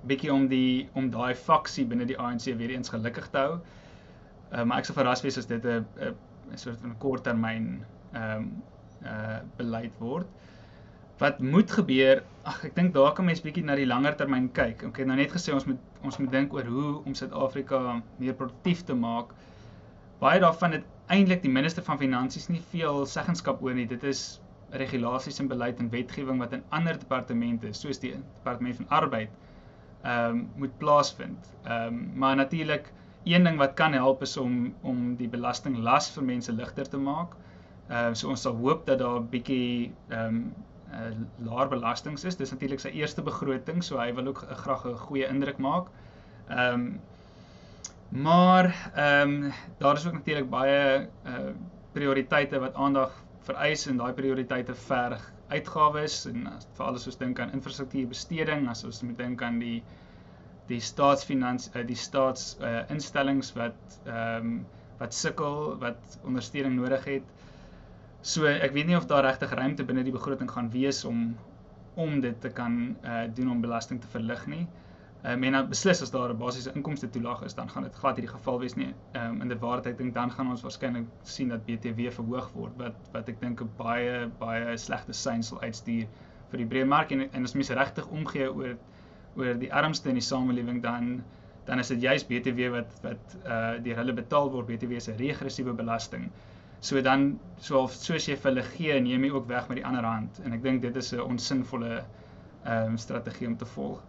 bietjie 0.05 0.33
om 0.33 0.47
die 0.47 0.89
om 0.93 1.09
daai 1.09 1.33
faksie 1.35 1.85
binne 1.85 2.05
die 2.05 2.19
ANC 2.19 2.45
weer 2.59 2.69
eens 2.69 2.89
gelukkig 2.89 3.27
te 3.29 3.37
hou. 3.37 3.59
Uh 4.51 4.63
maar 4.63 4.77
ek 4.77 4.85
sou 4.85 4.95
verras 4.99 5.25
wees 5.25 5.37
as 5.37 5.49
dit 5.49 5.65
'n 5.65 5.85
'n 6.51 6.57
soort 6.57 6.81
van 6.81 6.97
korttermyn 6.97 7.85
ehm 8.13 8.37
um, 8.37 8.63
uh 9.05 9.39
beleid 9.57 9.97
word. 9.99 10.27
Wat 11.17 11.39
moet 11.39 11.71
gebeur? 11.71 12.23
Ag, 12.43 12.57
ek 12.67 12.73
dink 12.75 12.91
daar 12.95 13.13
kan 13.15 13.23
mens 13.25 13.39
bietjie 13.43 13.63
na 13.63 13.75
die 13.79 13.87
langer 13.87 14.17
termyn 14.19 14.49
kyk. 14.57 14.81
Ek 14.89 14.97
het 14.99 15.07
nou 15.07 15.15
net 15.15 15.31
gesê 15.31 15.53
ons 15.55 15.65
moet 15.69 16.07
ons 16.07 16.17
moet 16.19 16.31
dink 16.31 16.55
oor 16.55 16.67
hoe 16.67 16.89
om 17.07 17.13
Suid-Afrika 17.15 17.79
meer 18.19 18.35
produktief 18.39 18.81
te 18.89 18.95
maak. 18.99 19.31
Baie 20.19 20.41
daarvan 20.43 20.75
het 20.77 20.89
eintlik 21.15 21.43
die 21.45 21.51
minister 21.51 21.85
van 21.87 22.01
finansies 22.01 22.49
nie 22.51 22.59
veel 22.73 23.05
seggenskap 23.13 23.63
oor 23.63 23.77
nie. 23.77 23.87
Dit 23.87 24.03
is 24.09 24.23
regulasies 24.83 25.39
en 25.39 25.47
beleid 25.51 25.79
en 25.79 25.91
wetgewing 25.93 26.41
wat 26.43 26.57
in 26.57 26.65
ander 26.75 26.99
departemente 26.99 27.71
soos 27.79 28.01
die 28.03 28.11
departement 28.17 28.81
van 28.81 28.91
arbeid 28.99 29.31
ehm 30.03 30.41
um, 30.41 30.43
moet 30.65 30.75
plaasvind. 30.83 31.53
Ehm 31.63 31.87
um, 31.93 32.03
maar 32.19 32.35
natuurlik 32.35 32.91
een 33.23 33.47
ding 33.47 33.57
wat 33.61 33.79
kan 33.79 33.95
help 33.95 34.27
is 34.27 34.35
om 34.37 34.73
om 34.81 35.15
die 35.15 35.31
belastinglas 35.37 36.11
vir 36.17 36.27
mense 36.33 36.59
ligter 36.59 36.91
te 36.91 36.99
maak 36.99 37.39
Ehm 37.89 38.11
uh, 38.11 38.15
so 38.15 38.29
ons 38.31 38.43
sal 38.45 38.55
hoop 38.63 38.85
dat 38.87 38.99
daar 38.99 39.19
'n 39.19 39.29
bietjie 39.31 39.91
ehm 40.09 40.35
um, 40.35 40.37
uh, 40.93 41.09
laer 41.47 41.67
belastings 41.71 42.23
is. 42.23 42.37
Dis 42.39 42.51
natuurlik 42.51 42.79
sy 42.83 42.93
eerste 42.99 43.23
begroting, 43.25 43.83
so 43.83 43.99
hy 44.01 44.11
wil 44.13 44.31
ook 44.31 44.43
uh, 44.43 44.55
graag 44.63 44.85
'n 44.85 44.97
goeie 45.07 45.27
indruk 45.27 45.57
maak. 45.57 45.91
Ehm 46.47 46.73
um, 46.73 47.01
maar 48.23 48.69
ehm 48.93 49.43
um, 49.43 49.51
daar 49.77 49.95
is 49.95 50.05
ook 50.07 50.13
natuurlik 50.13 50.49
baie 50.49 51.07
uh 51.25 51.53
prioriteite 51.93 52.59
wat 52.59 52.75
aandag 52.75 53.11
vereis 53.45 53.87
en 53.87 53.97
daai 53.97 54.13
prioriteite 54.13 54.75
verg 54.75 55.31
uitgawes 55.47 56.25
en 56.25 56.47
vir 56.77 56.85
alles 56.85 57.03
soos 57.03 57.17
dink 57.17 57.39
aan 57.39 57.51
infrastruktuurbesteding, 57.53 58.69
as 58.69 58.83
ons 58.83 59.01
moet 59.01 59.17
dink 59.17 59.41
aan 59.41 59.59
die 59.59 59.83
die 60.67 60.79
staatsfinansies 60.79 61.75
uh, 61.75 61.83
die 61.87 61.99
staats 61.99 62.57
uh, 62.61 62.81
instellings 62.89 63.53
wat 63.59 63.99
ehm 64.05 64.47
um, 64.53 64.65
wat 64.99 65.13
sukkel, 65.13 65.77
wat 65.81 66.17
ondersteuning 66.23 66.75
nodig 66.79 67.05
het. 67.05 67.31
So 68.23 68.47
ek 68.47 68.71
weet 68.71 68.87
nie 68.87 68.95
of 68.95 69.05
daar 69.11 69.25
regtig 69.25 69.51
ruimte 69.51 69.83
binne 69.83 70.03
die 70.07 70.15
begroting 70.15 70.51
gaan 70.51 70.69
wees 70.71 71.03
om 71.05 71.33
om 71.99 72.21
dit 72.23 72.37
te 72.41 72.49
kan 72.49 72.95
uh, 73.05 73.23
doen 73.35 73.49
om 73.51 73.61
belasting 73.61 73.99
te 74.01 74.07
verlig 74.07 74.45
nie. 74.47 74.61
Ehm 75.23 75.33
um, 75.33 75.43
en 75.43 75.57
dan 75.57 75.67
beslis 75.69 76.01
as 76.01 76.11
daar 76.11 76.31
'n 76.31 76.37
basiese 76.37 76.71
inkomste 76.73 77.09
toelaag 77.09 77.43
is, 77.43 77.53
dan 77.53 77.69
gaan 77.69 77.83
dit 77.83 77.95
glad 77.95 78.15
hierdie 78.15 78.31
geval 78.35 78.59
wees 78.59 78.75
nie. 78.75 78.93
Ehm 79.11 79.25
um, 79.25 79.41
in 79.41 79.51
die 79.51 79.57
waarheid 79.59 79.97
dink 79.97 80.13
dan 80.13 80.31
gaan 80.31 80.49
ons 80.53 80.63
waarskynlik 80.63 81.05
sien 81.23 81.51
dat 81.51 81.65
BTW 81.65 82.07
verhoog 82.19 82.47
word 82.53 82.77
wat 82.77 83.11
wat 83.11 83.29
ek 83.29 83.41
dink 83.41 83.61
'n 83.61 83.69
baie 83.77 84.29
baie 84.39 84.77
slegte 84.77 85.13
sein 85.13 85.43
sal 85.43 85.61
uitstuur 85.61 86.07
vir 86.49 86.57
die 86.63 86.69
breë 86.71 86.87
mark 86.95 87.11
en 87.11 87.27
en 87.31 87.43
as 87.43 87.53
mense 87.53 87.73
regtig 87.73 88.07
omgee 88.07 88.47
oor 88.53 88.77
oor 89.35 89.53
die 89.65 89.73
armste 89.73 90.09
in 90.09 90.15
die 90.15 90.27
samelewing 90.31 90.81
dan 90.81 91.23
dan 91.65 91.79
is 91.79 91.87
dit 91.87 92.01
juist 92.01 92.27
BTW 92.27 92.71
wat 92.79 92.99
wat 93.01 93.37
uh 93.45 93.83
deur 93.83 93.95
hulle 93.95 94.13
betaal 94.13 94.51
word. 94.51 94.67
BTW 94.67 94.91
is 95.03 95.09
'n 95.09 95.17
regressiewe 95.17 95.73
belasting. 95.73 96.31
So 96.83 96.99
dan 96.99 97.39
so 97.63 97.85
soos 97.87 98.25
jy 98.27 98.35
vir 98.35 98.49
hulle 98.49 98.63
gee, 98.73 98.95
neem 98.99 99.23
jy 99.23 99.31
ook 99.31 99.45
weg 99.47 99.69
met 99.71 99.77
die 99.79 99.85
ander 99.87 100.03
hand 100.03 100.41
en 100.43 100.51
ek 100.57 100.63
dink 100.65 100.81
dit 100.83 100.97
is 100.99 101.13
'n 101.15 101.21
onsinvolle 101.23 101.91
ehm 101.95 102.89
um, 102.89 102.97
strategie 102.97 103.47
om 103.47 103.55
te 103.57 103.65
volg. 103.65 104.01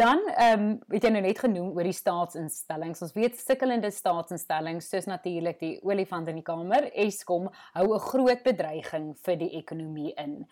Dan 0.00 0.22
ehm 0.32 0.62
um, 0.62 0.78
het 0.94 1.04
jy 1.04 1.10
nou 1.12 1.20
net 1.26 1.38
genoem 1.38 1.74
oor 1.76 1.84
die 1.84 1.92
staatsinstellings. 1.92 3.02
Ons 3.04 3.12
weet 3.12 3.36
sukkelende 3.38 3.90
staatsinstellings 3.90 4.88
soos 4.88 5.04
natuurlik 5.04 5.60
die 5.60 5.76
olifant 5.82 6.28
in 6.28 6.40
die 6.40 6.46
kamer, 6.46 6.88
Eskom, 7.04 7.50
hou 7.74 7.86
'n 7.94 8.06
groot 8.06 8.42
bedreiging 8.42 9.12
vir 9.26 9.36
die 9.36 9.50
ekonomie 9.60 10.14
in. 10.16 10.46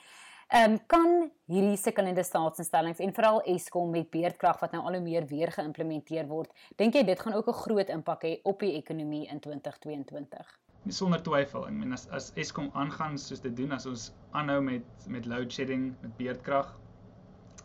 Ehm 0.52 0.72
um, 0.72 0.78
kan 0.86 1.30
hierdie 1.48 1.80
sukkelende 1.80 2.22
staatsinstellings 2.22 3.00
en 3.00 3.14
veral 3.14 3.40
Eskom 3.54 3.90
met 3.90 4.10
beerdkrag 4.10 4.60
wat 4.60 4.72
nou 4.72 4.84
al 4.84 5.00
hoe 5.00 5.02
meer 5.02 5.24
weer 5.26 5.50
geïmplementeer 5.50 6.28
word, 6.28 6.52
dink 6.76 6.94
jy 6.94 7.04
dit 7.04 7.20
gaan 7.20 7.34
ook 7.40 7.48
'n 7.48 7.62
groot 7.64 7.88
impak 7.88 8.22
hê 8.22 8.40
op 8.44 8.60
die 8.60 8.76
ekonomie 8.76 9.26
in 9.28 9.40
2022? 9.40 10.61
Nie 10.82 10.94
sonder 10.96 11.22
twyfel. 11.22 11.66
Ek 11.68 11.76
meen 11.78 11.94
as 11.96 12.08
as 12.10 12.32
Eskom 12.42 12.70
aangaan 12.74 13.18
soos 13.18 13.42
dit 13.44 13.54
doen, 13.56 13.72
as 13.76 13.86
ons 13.86 14.08
aanhou 14.38 14.60
met 14.66 15.06
met 15.16 15.28
load 15.30 15.52
shedding, 15.52 15.92
met 16.02 16.16
beerdkrag, 16.18 16.72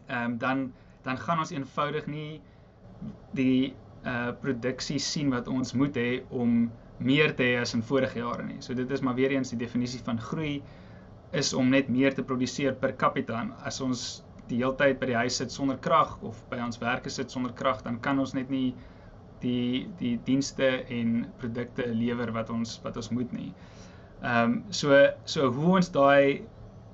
ehm 0.07 0.23
um, 0.23 0.37
dan 0.43 0.67
dan 1.07 1.17
gaan 1.17 1.39
ons 1.39 1.53
eenvoudig 1.55 2.07
nie 2.07 2.41
die 3.39 3.73
uh 4.05 4.31
produksie 4.41 4.99
sien 4.99 5.31
wat 5.33 5.47
ons 5.47 5.73
moet 5.73 5.95
hê 5.97 6.09
om 6.29 6.59
meer 6.97 7.33
te 7.37 7.45
hê 7.45 7.57
as 7.61 7.73
in 7.77 7.83
vorige 7.85 8.19
jare 8.19 8.45
nie. 8.45 8.61
So 8.61 8.73
dit 8.73 8.91
is 8.91 9.01
maar 9.01 9.15
weer 9.15 9.31
eens 9.31 9.53
die 9.53 9.59
definisie 9.59 10.01
van 10.03 10.21
groei 10.29 10.61
is 11.31 11.53
om 11.53 11.69
net 11.69 11.89
meer 11.89 12.13
te 12.15 12.23
produseer 12.23 12.75
per 12.75 12.95
capita. 12.95 13.43
As 13.63 13.81
ons 13.81 14.05
die 14.47 14.61
hele 14.61 14.75
tyd 14.79 14.99
by 14.99 15.09
die 15.11 15.19
huis 15.19 15.37
sit 15.41 15.51
sonder 15.51 15.77
krag 15.77 16.15
of 16.25 16.39
by 16.51 16.59
ons 16.63 16.79
werke 16.81 17.11
sit 17.13 17.31
sonder 17.31 17.53
krag, 17.53 17.83
dan 17.83 17.99
kan 17.99 18.19
ons 18.19 18.33
net 18.37 18.49
nie 18.49 18.73
die 19.41 19.87
die 19.99 20.17
dienste 20.25 20.69
en 20.99 21.25
produkte 21.37 21.87
lewer 21.93 22.31
wat 22.31 22.49
ons 22.49 22.79
wat 22.83 22.97
ons 22.97 23.09
moet 23.09 23.31
nie. 23.31 23.51
Ehm 24.21 24.43
um, 24.43 24.63
so 24.69 25.01
so 25.25 25.51
hoe 25.53 25.75
ons 25.77 25.91
daai 25.91 26.43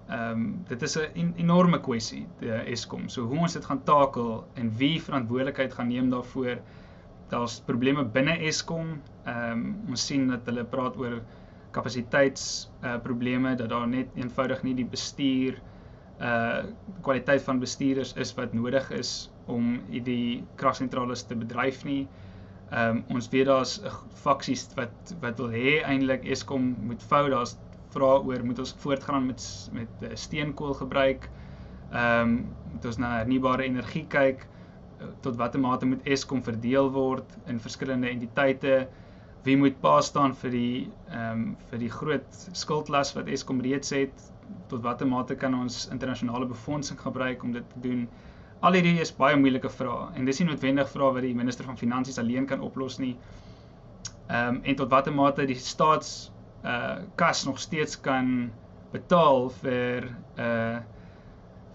Ehm 0.08 0.32
um, 0.32 0.66
dit 0.68 0.82
is 0.82 0.98
'n 1.00 1.34
enorme 1.38 1.80
kwessie 1.80 2.26
die 2.40 2.52
Eskom. 2.52 3.08
So 3.10 3.24
hoe 3.24 3.38
ons 3.40 3.54
dit 3.54 3.66
gaan 3.66 3.84
takel 3.84 4.44
en 4.54 4.72
wie 4.78 5.02
verantwoordelikheid 5.02 5.74
gaan 5.74 5.88
neem 5.88 6.10
daarvoor. 6.10 6.60
Daar's 7.30 7.60
probleme 7.60 8.04
binne 8.06 8.36
Eskom. 8.50 9.02
Ehm 9.26 9.52
um, 9.52 9.76
ons 9.90 10.06
sien 10.06 10.28
dat 10.28 10.46
hulle 10.46 10.64
praat 10.64 10.98
oor 10.98 11.22
kapasiteits 11.72 12.70
uh 12.84 12.98
probleme 13.02 13.56
dat 13.56 13.70
daar 13.70 13.88
net 13.88 14.08
eenvoudig 14.16 14.64
nie 14.64 14.76
die 14.76 14.86
bestuur 14.86 15.62
uh 16.20 16.64
kwaliteit 17.02 17.42
van 17.42 17.60
bestuurders 17.60 18.14
is 18.14 18.36
wat 18.36 18.54
nodig 18.54 18.92
is 18.92 19.32
om 19.46 19.80
die 19.90 20.44
kragsentrale 20.56 21.16
te 21.16 21.36
bedryf 21.36 21.84
nie. 21.84 22.02
Ehm 22.02 22.33
um, 22.74 23.04
ons 23.14 23.30
weet 23.30 23.46
daar's 23.46 23.78
faksies 24.24 24.66
wat 24.78 25.14
wat 25.22 25.38
wil 25.42 25.52
hê 25.54 25.76
eintlik 25.84 26.26
Eskom 26.36 26.74
moet 26.88 27.04
vou. 27.10 27.24
Daar's 27.34 27.56
vra 27.94 28.16
oor 28.26 28.46
moet 28.46 28.60
ons 28.64 28.76
voortgaan 28.84 29.28
met 29.30 29.46
met 29.78 30.02
eh, 30.02 30.16
steenkool 30.26 30.74
gebruik. 30.82 31.30
Ehm 31.92 32.22
um, 32.22 32.36
moet 32.74 32.86
ons 32.90 32.98
na 32.98 33.12
hernubare 33.20 33.68
energie 33.70 34.06
kyk 34.10 34.46
eh, 34.46 35.08
tot 35.22 35.38
watter 35.38 35.62
mate 35.62 35.86
moet 35.86 36.08
Eskom 36.16 36.42
verdeel 36.44 36.92
word 36.92 37.38
in 37.46 37.62
verskillende 37.62 38.10
entiteite. 38.10 38.88
Wie 39.44 39.58
moet 39.60 39.80
pa 39.82 40.00
staan 40.02 40.36
vir 40.44 40.56
die 40.58 40.76
ehm 41.12 41.32
um, 41.32 41.48
vir 41.70 41.84
die 41.86 41.94
groot 42.00 42.44
skuldlas 42.52 43.14
wat 43.18 43.30
Eskom 43.38 43.62
reeds 43.62 43.94
het? 43.94 44.30
Tot 44.72 44.82
watter 44.82 45.08
mate 45.08 45.36
kan 45.36 45.54
ons 45.56 45.88
internasionale 45.92 46.50
befondsing 46.50 47.00
gebruik 47.00 47.44
om 47.44 47.54
dit 47.54 47.70
te 47.74 47.88
doen? 47.88 48.08
Al 48.64 48.78
hierdie 48.78 49.02
is 49.04 49.12
baie 49.16 49.36
moeilike 49.40 49.70
vrae 49.70 50.12
en 50.16 50.28
dis 50.30 50.40
nie 50.40 50.48
noodwendig 50.48 50.88
vrae 50.92 51.16
wat 51.18 51.26
die 51.26 51.36
minister 51.36 51.68
van 51.68 51.80
finansies 51.80 52.20
alleen 52.22 52.46
kan 52.48 52.64
oplos 52.64 53.00
nie. 53.04 53.16
Ehm 54.30 54.56
um, 54.56 54.62
en 54.64 54.78
tot 54.80 54.92
watter 54.94 55.16
mate 55.16 55.48
die 55.50 55.60
staats 55.60 56.14
uh 56.64 57.02
kas 57.20 57.44
nog 57.46 57.60
steeds 57.60 58.00
kan 58.00 58.30
betaal 58.94 59.50
vir 59.62 60.08
uh 60.40 60.80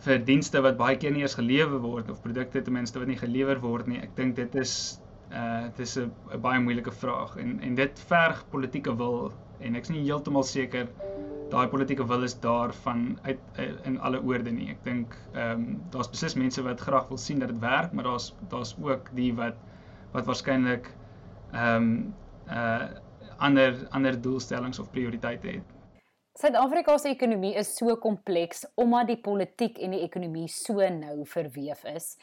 vir 0.07 0.23
dienste 0.25 0.63
wat 0.63 0.79
baie 0.79 0.97
keer 0.97 1.13
nie 1.13 1.25
eens 1.27 1.35
gelewer 1.35 1.81
word 1.83 2.11
of 2.11 2.23
produkte 2.23 2.63
ten 2.63 2.73
minste 2.73 3.03
wat 3.03 3.11
nie 3.11 3.19
gelewer 3.21 3.61
word 3.61 3.89
nie. 3.91 3.99
Ek 3.99 4.17
dink 4.17 4.37
dit 4.39 4.55
is 4.63 4.75
uh 5.33 5.67
dit 5.67 5.85
is 5.85 5.97
'n 5.99 6.41
baie 6.41 6.61
moeilike 6.65 6.95
vraag 7.03 7.37
en 7.37 7.59
en 7.61 7.75
dit 7.75 8.05
verg 8.09 8.45
politieke 8.51 8.97
wil 8.97 9.33
en 9.61 9.77
ek's 9.77 9.91
nie 9.91 10.07
heeltemal 10.07 10.47
seker 10.47 10.89
daai 11.53 11.69
politieke 11.69 12.07
wil 12.07 12.23
is 12.23 12.37
daar 12.41 12.73
van 12.85 13.19
uit, 13.23 13.41
uit 13.57 13.87
in 13.89 13.99
alle 14.01 14.21
oorde 14.23 14.51
nie. 14.51 14.69
Ek 14.75 14.85
dink 14.85 15.17
ehm 15.33 15.51
um, 15.51 15.67
daar's 15.95 16.11
beslis 16.13 16.37
mense 16.37 16.63
wat 16.63 16.81
graag 16.81 17.09
wil 17.09 17.21
sien 17.21 17.39
dat 17.43 17.53
dit 17.53 17.61
werk, 17.65 17.93
maar 17.93 18.05
daar's 18.05 18.33
daar's 18.49 18.77
ook 18.83 19.11
die 19.17 19.33
wat 19.35 19.57
wat 20.13 20.27
waarskynlik 20.27 20.93
ehm 21.53 21.75
um, 21.75 22.15
uh 22.49 22.89
ander 23.39 23.87
ander 23.95 24.17
doelstellings 24.21 24.79
of 24.79 24.91
prioriteite 24.91 25.47
het. 25.47 25.75
Suid-Afrika 26.39 26.97
se 26.99 27.09
ekonomie 27.09 27.55
is 27.59 27.71
so 27.77 27.97
kompleks 27.97 28.65
omdat 28.75 29.07
die 29.07 29.21
politiek 29.23 29.79
en 29.79 29.95
die 29.95 30.03
ekonomie 30.05 30.49
so 30.49 30.83
nou 30.95 31.25
verweef 31.27 31.85
is. 31.85 32.17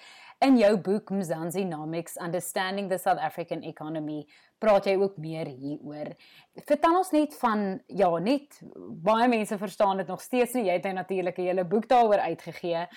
In 0.44 0.58
jou 0.60 0.78
boek 0.84 1.10
Mzansi 1.10 1.64
Nomics 1.64 2.18
Understanding 2.20 2.90
the 2.90 2.98
South 2.98 3.20
African 3.24 3.62
Economy 3.64 4.26
praat 4.60 4.86
jy 4.90 4.96
ook 5.00 5.16
meer 5.18 5.48
hieroor. 5.48 6.12
Vertel 6.68 6.98
ons 7.00 7.12
net 7.16 7.38
van 7.40 7.64
ja, 7.88 8.10
net 8.20 8.60
baie 9.06 9.30
mense 9.32 9.58
verstaan 9.58 10.02
dit 10.02 10.12
nog 10.12 10.22
steeds 10.22 10.58
nie. 10.58 10.66
Jy 10.68 10.76
het 10.80 10.84
nou 10.84 10.94
natuurlik 10.94 11.38
'n 11.38 11.48
hele 11.48 11.64
boek 11.66 11.88
daaroor 11.88 12.20
uitgegee. 12.20 12.88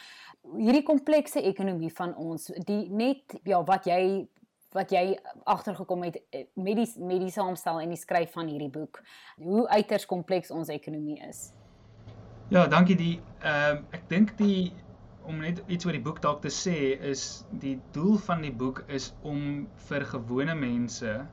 Hierdie 0.56 0.82
komplekse 0.82 1.42
ekonomie 1.42 1.92
van 1.94 2.16
ons, 2.16 2.50
die 2.64 2.90
net 2.90 3.38
ja, 3.44 3.62
wat 3.64 3.84
jy 3.84 4.28
wat 4.72 4.90
jy 4.90 5.18
agtergekom 5.44 6.02
het 6.02 6.18
eh, 6.30 6.44
met 6.54 6.76
die 6.76 6.88
met 7.00 7.20
die 7.20 7.30
saamstel 7.30 7.80
en 7.80 7.88
die 7.88 7.96
skryf 7.96 8.32
van 8.32 8.48
hierdie 8.48 8.70
boek. 8.70 9.02
Hoe 9.36 9.68
uiters 9.68 10.06
kompleks 10.06 10.50
ons 10.50 10.68
ekonomie 10.68 11.20
is. 11.28 11.52
Ja, 12.48 12.66
dankie 12.66 12.96
die 12.96 13.20
ehm 13.40 13.76
uh, 13.76 13.82
ek 13.90 14.08
dink 14.08 14.36
die 14.36 14.72
om 15.28 15.42
net 15.44 15.60
iets 15.68 15.86
oor 15.86 15.96
die 15.96 16.04
boek 16.04 16.20
dalk 16.24 16.40
te 16.44 16.50
sê 16.52 16.76
is 17.10 17.24
die 17.62 17.76
doel 17.92 18.16
van 18.26 18.44
die 18.46 18.52
boek 18.62 18.80
is 18.98 19.10
om 19.32 19.66
vir 19.88 20.06
gewone 20.12 20.54
mense 20.56 21.14
'n 21.18 21.28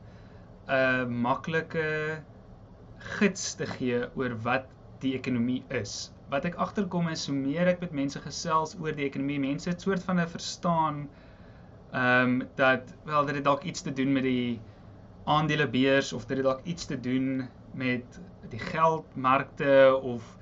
uh, 0.77 1.05
maklike 1.25 1.85
gids 3.17 3.53
te 3.59 3.67
gee 3.75 4.01
oor 4.19 4.35
wat 4.47 4.67
die 5.03 5.13
ekonomie 5.15 5.61
is. 5.79 6.11
Wat 6.33 6.45
ek 6.49 6.57
agterkom 6.65 7.07
is 7.13 7.25
hoe 7.29 7.35
meer 7.37 7.69
ek 7.71 7.83
met 7.85 7.93
mense 8.01 8.19
gesels 8.23 8.75
oor 8.81 8.95
die 8.97 9.05
ekonomie, 9.05 9.39
mense 9.39 9.69
het 9.69 9.81
soort 9.81 10.03
van 10.03 10.19
'n 10.19 10.27
verstaan 10.37 11.05
ehm 11.91 12.29
um, 12.29 12.47
dat 12.55 12.93
wel 13.05 13.25
dit 13.25 13.35
het 13.35 13.43
dalk 13.43 13.63
iets 13.63 13.81
te 13.81 13.93
doen 13.93 14.11
met 14.13 14.23
die 14.23 14.59
aandelebeurs 15.25 16.13
of 16.13 16.25
dit 16.25 16.37
het 16.37 16.45
dalk 16.45 16.63
iets 16.63 16.85
te 16.85 16.99
doen 16.99 17.47
met 17.71 18.19
die 18.49 18.59
geldmarkte 18.59 19.99
of 20.01 20.37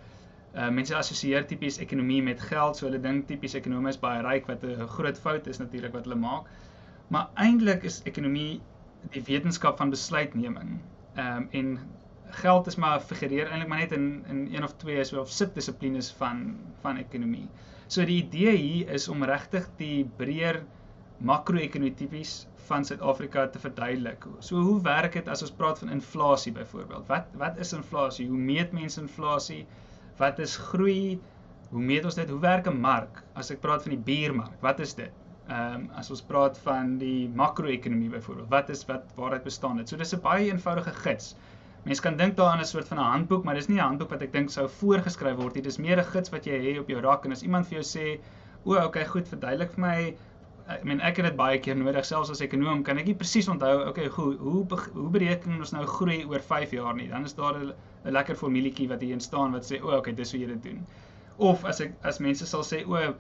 uh, 0.55 0.69
mense 0.69 0.95
assosieer 0.95 1.47
tipies 1.49 1.79
ekonomie 1.85 2.21
met 2.25 2.41
geld 2.49 2.77
so 2.77 2.87
hulle 2.87 3.01
dink 3.01 3.27
tipies 3.29 3.55
ekonomie 3.59 3.93
is 3.93 3.99
baie 4.03 4.21
ryk 4.25 4.47
wat 4.51 4.63
'n 4.67 4.87
groot 4.97 5.19
fout 5.25 5.47
is 5.47 5.59
natuurlik 5.63 5.93
wat 5.97 6.09
hulle 6.09 6.19
maak 6.27 6.49
maar 7.15 7.29
eintlik 7.47 7.83
is 7.89 8.01
ekonomie 8.11 8.61
die 9.15 9.23
wetenskap 9.31 9.77
van 9.77 9.93
besluitneming 9.95 10.79
ehm 11.15 11.37
um, 11.37 11.49
en 11.61 11.79
geld 12.43 12.67
is 12.67 12.77
maar 12.81 12.99
figureer 12.99 13.49
eintlik 13.49 13.69
maar 13.69 13.83
net 13.85 13.91
in 13.91 14.07
in 14.29 14.47
een 14.53 14.63
of 14.63 14.73
twee 14.83 15.03
so 15.03 15.21
of 15.21 15.29
subdissiplines 15.29 16.11
van 16.21 16.45
van 16.85 16.97
ekonomie 16.97 17.47
so 17.87 18.05
die 18.05 18.23
idee 18.23 18.55
hier 18.55 18.89
is 18.99 19.07
om 19.07 19.23
regtig 19.23 19.69
die 19.77 20.05
breër 20.17 20.63
makro-ekonomie 21.29 21.93
tipies 21.95 22.47
van 22.67 22.85
Suid-Afrika 22.85 23.47
te 23.47 23.59
verduidelik. 23.59 24.25
So 24.39 24.55
hoe 24.55 24.81
werk 24.83 25.15
dit 25.19 25.27
as 25.31 25.43
ons 25.45 25.53
praat 25.59 25.79
van 25.79 25.91
inflasie 25.95 26.51
byvoorbeeld? 26.55 27.07
Wat 27.07 27.35
wat 27.39 27.59
is 27.63 27.73
inflasie? 27.75 28.27
Hoe 28.27 28.39
meet 28.39 28.71
mense 28.75 29.01
inflasie? 29.01 29.65
Wat 30.17 30.39
is 30.39 30.57
groei? 30.57 31.19
Hoe 31.69 31.81
meet 31.81 32.05
ons 32.05 32.15
dit? 32.15 32.29
Hoe 32.29 32.39
werk 32.39 32.67
'n 32.69 32.79
mark? 32.81 33.23
As 33.33 33.49
ek 33.51 33.61
praat 33.61 33.83
van 33.83 33.95
die 33.95 34.03
biermark, 34.09 34.61
wat 34.61 34.79
is 34.79 34.93
dit? 34.93 35.11
Ehm 35.47 35.73
um, 35.75 35.89
as 35.99 36.09
ons 36.09 36.21
praat 36.21 36.57
van 36.65 36.97
die 36.97 37.29
makro-ekonomie 37.29 38.09
byvoorbeeld, 38.09 38.49
wat 38.49 38.69
is 38.69 38.85
wat 38.85 39.09
waaruit 39.15 39.43
bestaan 39.43 39.77
dit? 39.77 39.89
So 39.89 39.97
dis 39.97 40.13
'n 40.15 40.21
baie 40.21 40.51
eenvoudige 40.51 40.93
gids. 41.05 41.35
Mense 41.83 42.01
kan 42.01 42.17
dink 42.17 42.37
daaraan 42.37 42.61
'n 42.61 42.65
soort 42.65 42.87
van 42.87 42.99
'n 42.99 43.11
handboek, 43.13 43.43
maar 43.43 43.55
dis 43.55 43.67
nie 43.67 43.77
'n 43.77 43.87
handboek 43.87 44.09
wat 44.09 44.21
ek 44.21 44.31
dink 44.31 44.49
sou 44.49 44.67
voorgeskryf 44.69 45.35
word 45.35 45.55
nie. 45.55 45.63
Dis 45.63 45.77
meer 45.77 45.97
'n 45.99 46.11
gids 46.13 46.29
wat 46.29 46.45
jy 46.45 46.61
het 46.67 46.79
op 46.79 46.87
jou 46.87 47.01
rak 47.01 47.25
en 47.25 47.31
as 47.31 47.43
iemand 47.43 47.67
vir 47.67 47.81
jou 47.81 47.87
sê, 47.95 48.21
"O, 48.65 48.75
okay, 48.85 49.05
goed, 49.05 49.27
verduidelik 49.27 49.71
vir 49.71 49.81
my 49.81 50.15
ek 50.71 50.83
meen 50.87 51.01
ek 51.03 51.17
het 51.19 51.25
dit 51.27 51.35
baie 51.35 51.59
keer 51.59 51.75
nodig 51.75 52.05
selfs 52.07 52.31
as 52.31 52.41
ekonom 52.45 52.83
kan 52.87 52.99
ek 53.01 53.09
nie 53.09 53.17
presies 53.19 53.49
onthou 53.51 53.73
okay 53.89 54.07
goed 54.17 54.39
hoe 54.39 54.63
hoe 54.93 55.09
bereken 55.15 55.59
ons 55.59 55.73
nou 55.75 55.83
groei 55.95 56.21
oor 56.23 56.39
5 56.39 56.71
jaar 56.77 56.95
nie? 56.95 57.09
Dan 57.11 57.27
is 57.27 57.35
daar 57.35 57.59
'n 57.59 57.73
lekker 58.17 58.35
formulietjie 58.35 58.87
wat 58.89 59.01
hier 59.01 59.13
in 59.13 59.19
staan 59.19 59.51
wat 59.51 59.67
sê 59.71 59.81
o 59.81 59.91
oh, 59.91 59.97
okay 59.97 60.13
dis 60.13 60.31
hoe 60.31 60.39
jy 60.39 60.47
dit 60.47 60.63
doen. 60.63 60.85
Of 61.37 61.65
as 61.65 61.81
ek 61.81 61.93
as 62.03 62.19
mense 62.19 62.45
sal 62.47 62.63
sê 62.63 62.83
o 62.85 62.95
oh, 62.95 63.13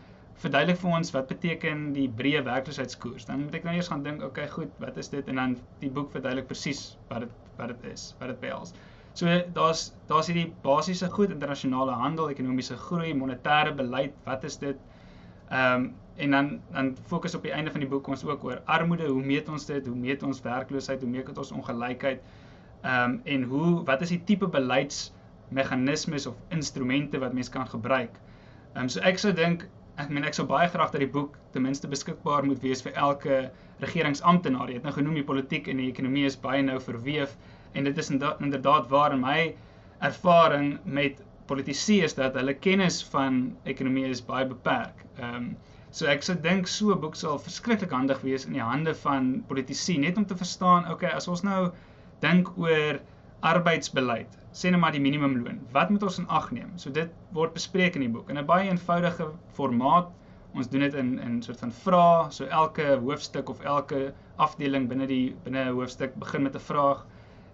verduidelik 0.43 0.79
vir 0.81 0.95
ons 0.97 1.11
wat 1.11 1.27
beteken 1.27 1.93
die 1.93 2.07
breë 2.09 2.43
werkloosheidskoers. 2.45 3.25
Dan 3.25 3.43
moet 3.43 3.55
ek 3.55 3.63
nou 3.67 3.75
eers 3.75 3.87
gaan 3.91 4.03
dink 4.03 4.23
okay 4.23 4.47
goed 4.47 4.71
wat 4.79 4.97
is 4.97 5.09
dit? 5.09 5.27
En 5.27 5.35
dan 5.35 5.57
die 5.79 5.89
boek 5.89 6.11
verduidelik 6.11 6.47
presies 6.47 6.97
wat 7.09 7.27
dit 7.27 7.39
wat 7.57 7.67
dit 7.67 7.91
is 7.91 8.13
wat 8.19 8.27
dit 8.33 8.39
behels. 8.39 8.73
So 9.13 9.27
daar's 9.53 9.91
daar's 10.07 10.27
hierdie 10.31 10.53
basiese 10.63 11.09
goed 11.09 11.29
internasionale 11.29 11.91
handel, 11.91 12.29
ekonomiese 12.29 12.77
groei, 12.87 13.13
monetêre 13.13 13.75
beleid, 13.75 14.15
wat 14.25 14.43
is 14.43 14.57
dit? 14.57 14.79
Ehm 15.49 15.83
um, 15.83 15.91
en 16.15 16.31
dan 16.31 16.61
dan 16.71 16.95
fokus 17.09 17.35
op 17.35 17.41
die 17.41 17.51
einde 17.51 17.71
van 17.71 17.79
die 17.79 17.89
boek 17.89 18.07
ons 18.07 18.25
ook 18.25 18.43
oor 18.43 18.61
armoede, 18.65 19.07
hoe 19.07 19.23
meet 19.23 19.49
ons 19.49 19.65
dit? 19.65 19.85
Hoe 19.87 19.95
meet 19.95 20.23
ons 20.23 20.41
werkloosheid? 20.41 21.01
Hoe 21.01 21.09
meet 21.09 21.37
ons 21.37 21.51
ongelykheid? 21.51 22.21
Ehm 22.81 23.11
um, 23.11 23.21
en 23.23 23.43
hoe 23.43 23.83
wat 23.83 24.01
is 24.01 24.09
die 24.09 24.23
tipe 24.23 24.47
beleidsmeganismes 24.47 26.25
of 26.25 26.35
instrumente 26.49 27.19
wat 27.19 27.33
mens 27.33 27.49
kan 27.49 27.67
gebruik? 27.67 28.19
Ehm 28.73 28.83
um, 28.83 28.89
so 28.89 28.99
ek 28.99 29.17
sou 29.17 29.33
dink 29.33 29.67
ek 30.01 30.09
meen 30.09 30.25
ek 30.25 30.33
sou 30.37 30.45
baie 30.49 30.69
graag 30.69 30.91
dat 30.91 31.01
die 31.01 31.11
boek 31.17 31.37
ten 31.53 31.61
minste 31.61 31.87
beskikbaar 31.87 32.45
moet 32.45 32.61
wees 32.61 32.81
vir 32.85 32.93
elke 32.93 33.49
regeringsamptenaar. 33.83 34.69
Jy 34.69 34.79
het 34.79 34.87
nou 34.87 34.93
genoem 34.95 35.19
die 35.19 35.27
politiek 35.27 35.67
en 35.69 35.81
die 35.81 35.89
ekonomie 35.91 36.25
is 36.29 36.39
baie 36.39 36.63
nou 36.65 36.79
verweef 36.81 37.35
en 37.73 37.85
dit 37.89 37.97
is 37.97 38.09
inderdaad 38.13 38.89
waar 38.89 39.13
in 39.13 39.21
my 39.21 39.53
ervaring 40.01 40.79
met 40.83 41.21
politici 41.47 42.01
is 42.03 42.15
dat 42.17 42.35
hulle 42.39 42.53
kennis 42.53 43.01
van 43.13 43.45
ekonomie 43.69 44.05
is 44.09 44.23
baie 44.25 44.47
beperk. 44.49 45.05
Ehm 45.19 45.35
um, 45.35 45.53
so 45.93 46.07
ek 46.09 46.23
sou 46.25 46.33
dink 46.45 46.69
so 46.73 46.91
'n 46.93 47.01
boek 47.01 47.15
sal 47.15 47.39
verskriklik 47.47 47.91
handig 47.93 48.21
wees 48.25 48.45
in 48.49 48.55
die 48.57 48.67
hande 48.67 48.93
van 49.01 49.27
politici 49.49 49.97
net 50.01 50.17
om 50.17 50.25
te 50.25 50.37
verstaan, 50.37 50.87
okay, 50.91 51.11
as 51.19 51.27
ons 51.27 51.43
nou 51.45 51.59
dink 52.25 52.49
oor 52.57 52.99
arbeidsbeleid, 53.43 54.37
sê 54.55 54.71
net 54.71 54.81
maar 54.81 54.95
die 54.95 55.03
minimumloon, 55.03 55.59
wat 55.75 55.91
moet 55.93 56.03
ons 56.07 56.17
in 56.21 56.27
ag 56.39 56.49
neem? 56.55 56.71
So 56.81 56.89
dit 56.97 57.11
word 57.37 57.53
bespreek 57.53 57.99
in 57.99 58.07
die 58.07 58.09
boek 58.15 58.29
in 58.33 58.39
'n 58.41 58.45
baie 58.45 58.69
eenvoudige 58.69 59.29
formaat. 59.59 60.09
Ons 60.55 60.69
doen 60.69 60.81
dit 60.81 60.93
in 60.93 61.19
in 61.19 61.41
soort 61.41 61.59
van 61.59 61.71
vrae, 61.71 62.31
so 62.31 62.45
elke 62.45 62.97
hoofstuk 63.05 63.49
of 63.49 63.61
elke 63.61 64.13
afdeling 64.37 64.87
binne 64.89 65.07
die 65.07 65.35
binne 65.43 65.65
'n 65.65 65.73
hoofstuk 65.77 66.15
begin 66.15 66.43
met 66.43 66.55
'n 66.55 66.65
vraag 66.71 67.05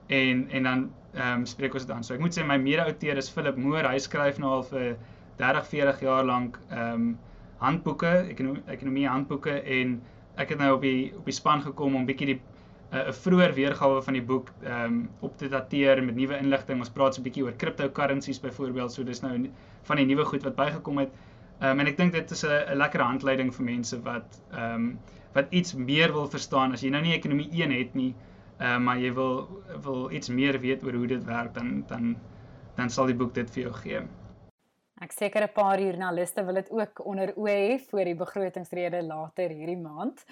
en 0.08 0.48
en 0.50 0.64
dan 0.64 0.92
ehm 1.14 1.40
um, 1.40 1.46
spreek 1.46 1.74
ons 1.74 1.86
dit 1.86 1.96
aan. 1.96 2.04
So 2.04 2.14
ek 2.14 2.20
moet 2.20 2.38
sê 2.38 2.46
my 2.46 2.58
mede-outeur 2.58 3.18
is 3.18 3.30
Philip 3.30 3.58
Moore. 3.58 3.88
Hy 3.88 4.00
skryf 4.00 4.38
nou 4.40 4.52
al 4.52 4.64
vir 4.64 4.98
30, 5.38 5.68
40 5.68 6.00
jaar 6.00 6.24
lank 6.26 6.60
ehm 6.70 6.94
um, 6.94 7.18
handboeke, 7.60 8.12
ekonomie, 8.34 8.64
ekonomie 8.68 9.08
handboeke 9.08 9.56
en 9.80 10.00
ek 10.40 10.54
het 10.54 10.62
nou 10.62 10.72
op 10.78 10.86
die 10.86 11.12
op 11.18 11.26
die 11.28 11.36
span 11.36 11.64
gekom 11.66 11.96
om 12.00 12.08
bietjie 12.08 12.30
die 12.34 12.38
eh, 12.40 13.00
'n 13.00 13.10
uh, 13.10 13.16
vroeër 13.24 13.54
weergawe 13.54 14.02
van 14.02 14.18
die 14.18 14.26
boek 14.32 14.52
ehm 14.64 14.86
um, 14.86 15.10
op 15.20 15.38
te 15.38 15.50
dateer 15.50 16.04
met 16.04 16.16
nuwe 16.16 16.38
inligting. 16.38 16.80
Ons 16.80 16.94
praat 16.96 17.16
so 17.16 17.22
'n 17.22 17.28
bietjie 17.28 17.44
oor 17.44 17.56
cryptocurrencies 17.58 18.40
byvoorbeeld. 18.40 18.92
So 18.92 19.04
dis 19.04 19.22
nou 19.22 19.50
van 19.82 19.98
die 19.98 20.06
nuwe 20.06 20.26
goed 20.26 20.44
wat 20.44 20.56
bygekom 20.56 20.98
het. 20.98 21.12
Ehm 21.60 21.72
um, 21.72 21.80
en 21.80 21.88
ek 21.88 21.98
dink 21.98 22.14
dit 22.14 22.32
is 22.32 22.46
'n 22.46 22.78
lekker 22.78 23.02
handleiding 23.02 23.54
vir 23.56 23.66
mense 23.66 24.02
wat 24.02 24.42
ehm 24.52 24.74
um, 24.74 25.00
wat 25.34 25.48
iets 25.50 25.74
meer 25.76 26.12
wil 26.12 26.28
verstaan 26.28 26.72
as 26.74 26.82
jy 26.82 26.90
nou 26.90 27.02
nie 27.02 27.14
ekonomie 27.14 27.50
1 27.52 27.72
het 27.72 27.94
nie 27.94 28.16
uh, 28.60 28.78
maar 28.78 29.00
jy 29.00 29.12
wil 29.16 29.64
wil 29.84 30.12
iets 30.12 30.30
meer 30.30 30.60
weet 30.60 30.84
oor 30.84 30.94
hoe 31.00 31.08
dit 31.08 31.24
werk 31.26 31.54
dan 31.54 31.84
dan 31.88 32.16
dan 32.76 32.90
sal 32.90 33.10
die 33.12 33.16
boek 33.16 33.34
dit 33.36 33.50
vir 33.52 33.64
jou 33.64 33.74
gee. 33.82 34.02
Ek 35.00 35.14
seker 35.16 35.44
'n 35.44 35.54
paar 35.56 35.80
joernaliste 35.80 36.44
wil 36.44 36.56
dit 36.60 36.70
ook 36.76 37.00
onder 37.08 37.32
oë 37.40 37.56
hê 37.56 37.76
vir 37.80 38.06
die 38.06 38.16
begrotingsrede 38.20 39.00
later 39.08 39.50
hierdie 39.50 39.80
maand. 39.80 40.26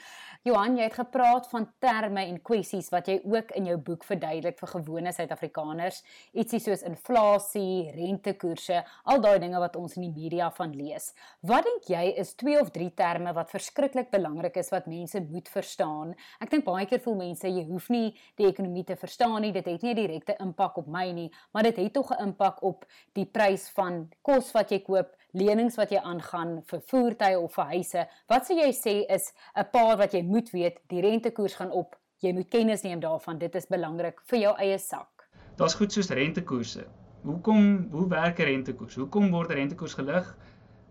Johan, 0.43 0.75
jy 0.75 0.84
het 0.84 0.97
gepraat 0.99 1.47
van 1.47 1.69
terme 1.80 2.25
en 2.27 2.41
kwessies 2.41 2.89
wat 2.91 3.08
jy 3.08 3.21
ook 3.23 3.51
in 3.56 3.65
jou 3.65 3.77
boek 3.77 4.03
verduidelik 4.03 4.60
vir 4.60 4.67
gewone 4.67 5.13
Suid-Afrikaners, 5.13 6.03
ietsie 6.34 6.60
soos 6.60 6.84
inflasie, 6.84 7.91
rentekoerse, 7.95 8.84
al 9.06 9.21
daai 9.21 9.39
dinge 9.39 9.60
wat 9.60 9.75
ons 9.75 9.95
in 9.95 10.03
die 10.03 10.12
media 10.12 10.51
van 10.51 10.75
lees. 10.75 11.13
Wat 11.41 11.63
dink 11.63 11.88
jy 11.88 12.13
is 12.17 12.36
twee 12.36 12.60
of 12.60 12.71
drie 12.71 12.91
terme 12.91 13.34
wat 13.34 13.49
verskriklik 13.49 14.12
belangrik 14.12 14.58
is 14.58 14.69
wat 14.69 14.88
mense 14.88 15.21
moet 15.21 15.47
verstaan? 15.47 16.13
Ek 16.41 16.49
dink 16.49 16.65
baie 16.65 16.86
keer 16.86 16.99
voel 16.99 17.15
mense 17.15 17.47
jy 17.47 17.63
hoef 17.63 17.89
nie 17.89 18.13
die 18.36 18.47
ekonomie 18.47 18.84
te 18.84 18.95
verstaan 18.95 19.41
nie, 19.41 19.53
dit 19.53 19.65
het 19.65 19.82
nie 19.82 19.91
'n 19.93 19.95
direkte 19.95 20.36
impak 20.39 20.77
op 20.77 20.88
my 20.88 21.12
nie, 21.12 21.32
maar 21.53 21.63
dit 21.63 21.77
het 21.77 21.93
tog 21.93 22.12
'n 22.12 22.21
impak 22.27 22.62
op 22.63 22.86
die 23.13 23.25
prys 23.25 23.69
van 23.69 24.10
kos 24.21 24.56
wat 24.57 24.73
jy 24.73 24.81
koop, 24.85 25.13
lenings 25.37 25.77
wat 25.79 25.93
jy 25.93 26.01
aangaan 26.01 26.57
vir 26.69 26.81
voertuie 26.91 27.39
of 27.39 27.55
vir 27.57 27.71
huise. 27.75 28.05
Wat 28.31 28.47
sou 28.47 28.57
jy 28.57 28.71
sê 28.73 28.95
is 29.15 29.33
'n 29.55 29.65
paar 29.71 29.97
wat 29.97 30.13
jy 30.13 30.23
moet 30.23 30.49
weet, 30.51 30.81
die 30.89 31.01
rentekoers 31.01 31.55
gaan 31.55 31.71
op. 31.71 31.95
Jy 32.19 32.33
moet 32.33 32.49
kennis 32.49 32.83
neem 32.83 32.99
daarvan. 32.99 33.37
Dit 33.37 33.55
is 33.55 33.67
belangrik 33.69 34.21
vir 34.25 34.39
jou 34.39 34.55
eie 34.57 34.77
sak. 34.77 35.27
Daar's 35.57 35.75
goed 35.75 35.93
soos 35.93 36.09
rentekoerse. 36.09 36.85
Hoekom 37.23 37.89
hoe 37.91 38.07
werk 38.09 38.39
'n 38.39 38.43
rentekoers? 38.43 38.95
Hoekom 38.95 39.31
word 39.31 39.51
'n 39.51 39.53
rentekoers 39.53 39.93
gelig? 39.93 40.37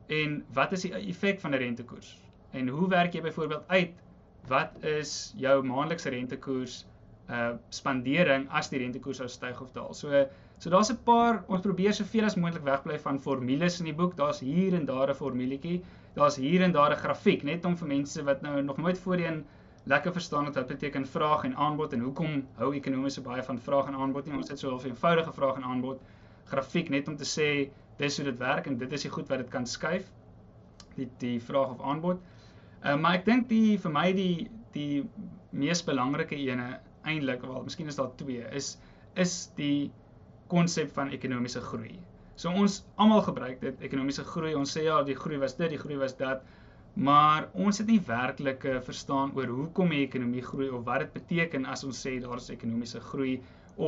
En 0.09 0.45
wat 0.53 0.73
is 0.73 0.83
die 0.83 0.93
effek 0.95 1.41
van 1.41 1.51
'n 1.55 1.59
rentekoers? 1.59 2.21
En 2.53 2.69
hoe 2.69 2.89
werk 2.89 3.13
jy 3.13 3.23
byvoorbeeld 3.23 3.65
uit 3.67 3.95
wat 4.49 4.85
is 4.85 5.35
jou 5.37 5.63
maandelikse 5.63 6.09
rentekoers 6.09 6.87
uh 7.29 7.53
spandering 7.71 8.49
as 8.51 8.69
die 8.69 8.79
rentekoers 8.79 9.17
sou 9.17 9.29
styg 9.29 9.61
of 9.61 9.73
daal? 9.73 9.95
So 9.95 10.27
So 10.59 10.71
daar's 10.71 10.91
'n 10.91 11.03
paar 11.05 11.45
ons 11.49 11.61
probeer 11.61 11.93
soveel 11.93 12.25
as 12.25 12.37
moontlik 12.37 12.65
wegbly 12.65 12.99
van 12.99 13.19
formules 13.21 13.79
in 13.81 13.89
die 13.89 13.95
boek. 13.95 14.17
Daar's 14.17 14.41
hier 14.41 14.75
en 14.75 14.87
daar 14.87 15.11
'n 15.11 15.15
formulietjie. 15.15 15.83
Daar's 16.15 16.37
hier 16.37 16.63
en 16.63 16.73
daar 16.73 16.93
'n 16.93 17.03
grafiek 17.05 17.43
net 17.43 17.65
om 17.65 17.77
vir 17.77 17.89
mense 17.89 18.23
wat 18.25 18.41
nou 18.43 18.63
nog 18.63 18.77
nooit 18.77 18.99
voorheen 18.99 19.45
lekker 19.85 20.13
verstaan 20.13 20.45
het 20.45 20.55
wat 20.55 20.67
beteken 20.67 21.07
vraag 21.07 21.45
en 21.45 21.57
aanbod 21.57 21.93
en 21.93 22.01
hoekom 22.01 22.47
hou 22.55 22.75
ekonomie 22.75 23.11
so 23.11 23.23
baie 23.23 23.43
van 23.43 23.59
vraag 23.59 23.87
en 23.87 23.95
aanbod 23.95 24.27
nie. 24.27 24.37
Ons 24.37 24.49
het 24.49 24.59
so 24.59 24.77
'n 24.77 24.87
eenvoudige 24.87 25.33
vraag 25.33 25.57
en 25.57 25.65
aanbod 25.65 26.01
grafiek 26.45 26.89
net 26.89 27.09
om 27.09 27.17
te 27.17 27.25
sê 27.25 27.71
dis 27.97 28.17
hoe 28.17 28.25
dit 28.25 28.39
werk 28.39 28.67
en 28.67 28.79
dit 28.79 28.93
is 28.93 29.03
die 29.03 29.11
goed 29.11 29.29
wat 29.29 29.39
dit 29.39 29.49
kan 29.49 29.67
skuif 29.67 30.11
die 30.95 31.09
die 31.19 31.41
vraag 31.41 31.69
of 31.69 31.81
aanbod. 31.81 32.19
Uh, 32.85 32.97
maar 32.97 33.15
ek 33.15 33.25
dink 33.25 33.49
die 33.49 33.79
vir 33.79 33.93
my 33.93 34.13
die 34.13 34.49
die 34.73 35.05
mees 35.51 35.85
belangrike 35.85 36.37
ene 36.37 36.81
eintlik 37.13 37.45
wel 37.47 37.63
miskien 37.67 37.89
is 37.93 37.99
daar 38.01 38.13
twee 38.21 38.45
is 38.61 38.77
is 39.25 39.35
die 39.57 39.91
konsep 40.53 40.93
van 40.95 41.11
ekonomiese 41.15 41.61
groei. 41.61 41.95
So 42.37 42.53
ons 42.53 42.83
almal 43.01 43.23
gebruik 43.27 43.63
dit 43.63 43.81
ekonomiese 43.89 44.25
groei. 44.29 44.53
Ons 44.55 44.75
sê 44.77 44.85
ja, 44.85 45.01
die 45.07 45.17
groei 45.17 45.39
was 45.41 45.57
dit, 45.57 45.71
die 45.73 45.81
groei 45.81 45.97
was 45.99 46.15
dat, 46.19 46.43
maar 47.09 47.49
ons 47.67 47.81
het 47.81 47.89
nie 47.91 48.01
werklike 48.07 48.77
verstaan 48.85 49.33
oor 49.37 49.53
hoekom 49.53 49.93
die 49.93 50.03
ekonomie 50.05 50.45
groei 50.45 50.69
of 50.69 50.85
wat 50.89 51.05
dit 51.05 51.15
beteken 51.17 51.67
as 51.73 51.85
ons 51.89 52.03
sê 52.07 52.17
daar 52.23 52.41
is 52.41 52.51
ekonomiese 52.53 53.01
groei 53.11 53.39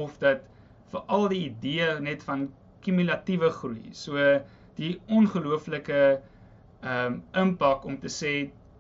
of 0.01 0.17
dat 0.25 0.45
vir 0.93 1.05
al 1.17 1.29
die 1.33 1.43
idee 1.47 1.91
net 2.05 2.25
van 2.25 2.49
kumulatiewe 2.85 3.51
groei. 3.61 3.93
So 3.93 4.17
die 4.81 4.95
ongelooflike 5.21 6.01
ehm 6.79 7.15
um, 7.15 7.23
impak 7.43 7.85
om 7.91 7.97
te 7.99 8.11
sê 8.13 8.33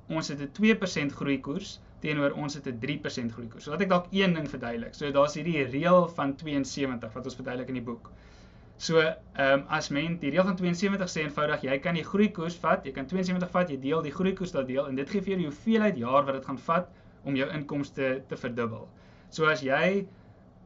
ons 0.09 0.29
het 0.33 0.40
'n 0.40 0.53
2% 0.61 1.16
groei 1.20 1.38
koers 1.44 1.79
teenoor 2.00 2.32
ons 2.32 2.54
het 2.54 2.66
'n 2.66 2.78
3% 2.78 3.32
groei 3.32 3.48
koers. 3.48 3.64
So 3.64 3.70
laat 3.70 3.82
ek 3.82 3.88
dalk 3.88 4.06
een 4.11 4.34
ding 4.34 4.48
verduidelik. 4.50 4.94
So 4.94 5.11
daar's 5.11 5.34
hierdie 5.34 5.64
reël 5.64 6.08
van 6.08 6.37
72 6.37 7.12
wat 7.12 7.24
ons 7.24 7.34
verduidelik 7.34 7.68
in 7.68 7.74
die 7.74 7.87
boek. 7.90 8.11
So, 8.78 9.00
ehm 9.00 9.52
um, 9.52 9.64
as 9.68 9.88
men 9.90 10.18
die 10.22 10.30
reël 10.30 10.44
van 10.44 10.56
72 10.56 11.11
sê 11.11 11.24
eenvoudig 11.24 11.64
jy 11.66 11.78
kan 11.82 11.94
die 11.98 12.04
groei 12.04 12.28
koers 12.30 12.56
vat, 12.62 12.84
jy 12.87 12.92
kan 12.94 13.06
72 13.11 13.50
vat, 13.50 13.70
jy 13.70 13.78
deel 13.82 14.02
die 14.02 14.12
groei 14.14 14.32
koers 14.38 14.52
daardie 14.54 14.76
deel 14.76 14.87
en 14.87 14.94
dit 14.94 15.11
gee 15.11 15.20
vir 15.20 15.32
jou 15.32 15.38
die 15.40 15.48
hoeveelheid 15.48 15.96
jaar 15.98 16.24
wat 16.28 16.34
dit 16.38 16.44
gaan 16.46 16.58
vat 16.58 16.92
om 17.24 17.37
jou 17.37 17.48
inkomste 17.56 18.22
te 18.28 18.37
verdubbel. 18.37 18.88
So 19.30 19.50
as 19.50 19.64
jy 19.66 20.06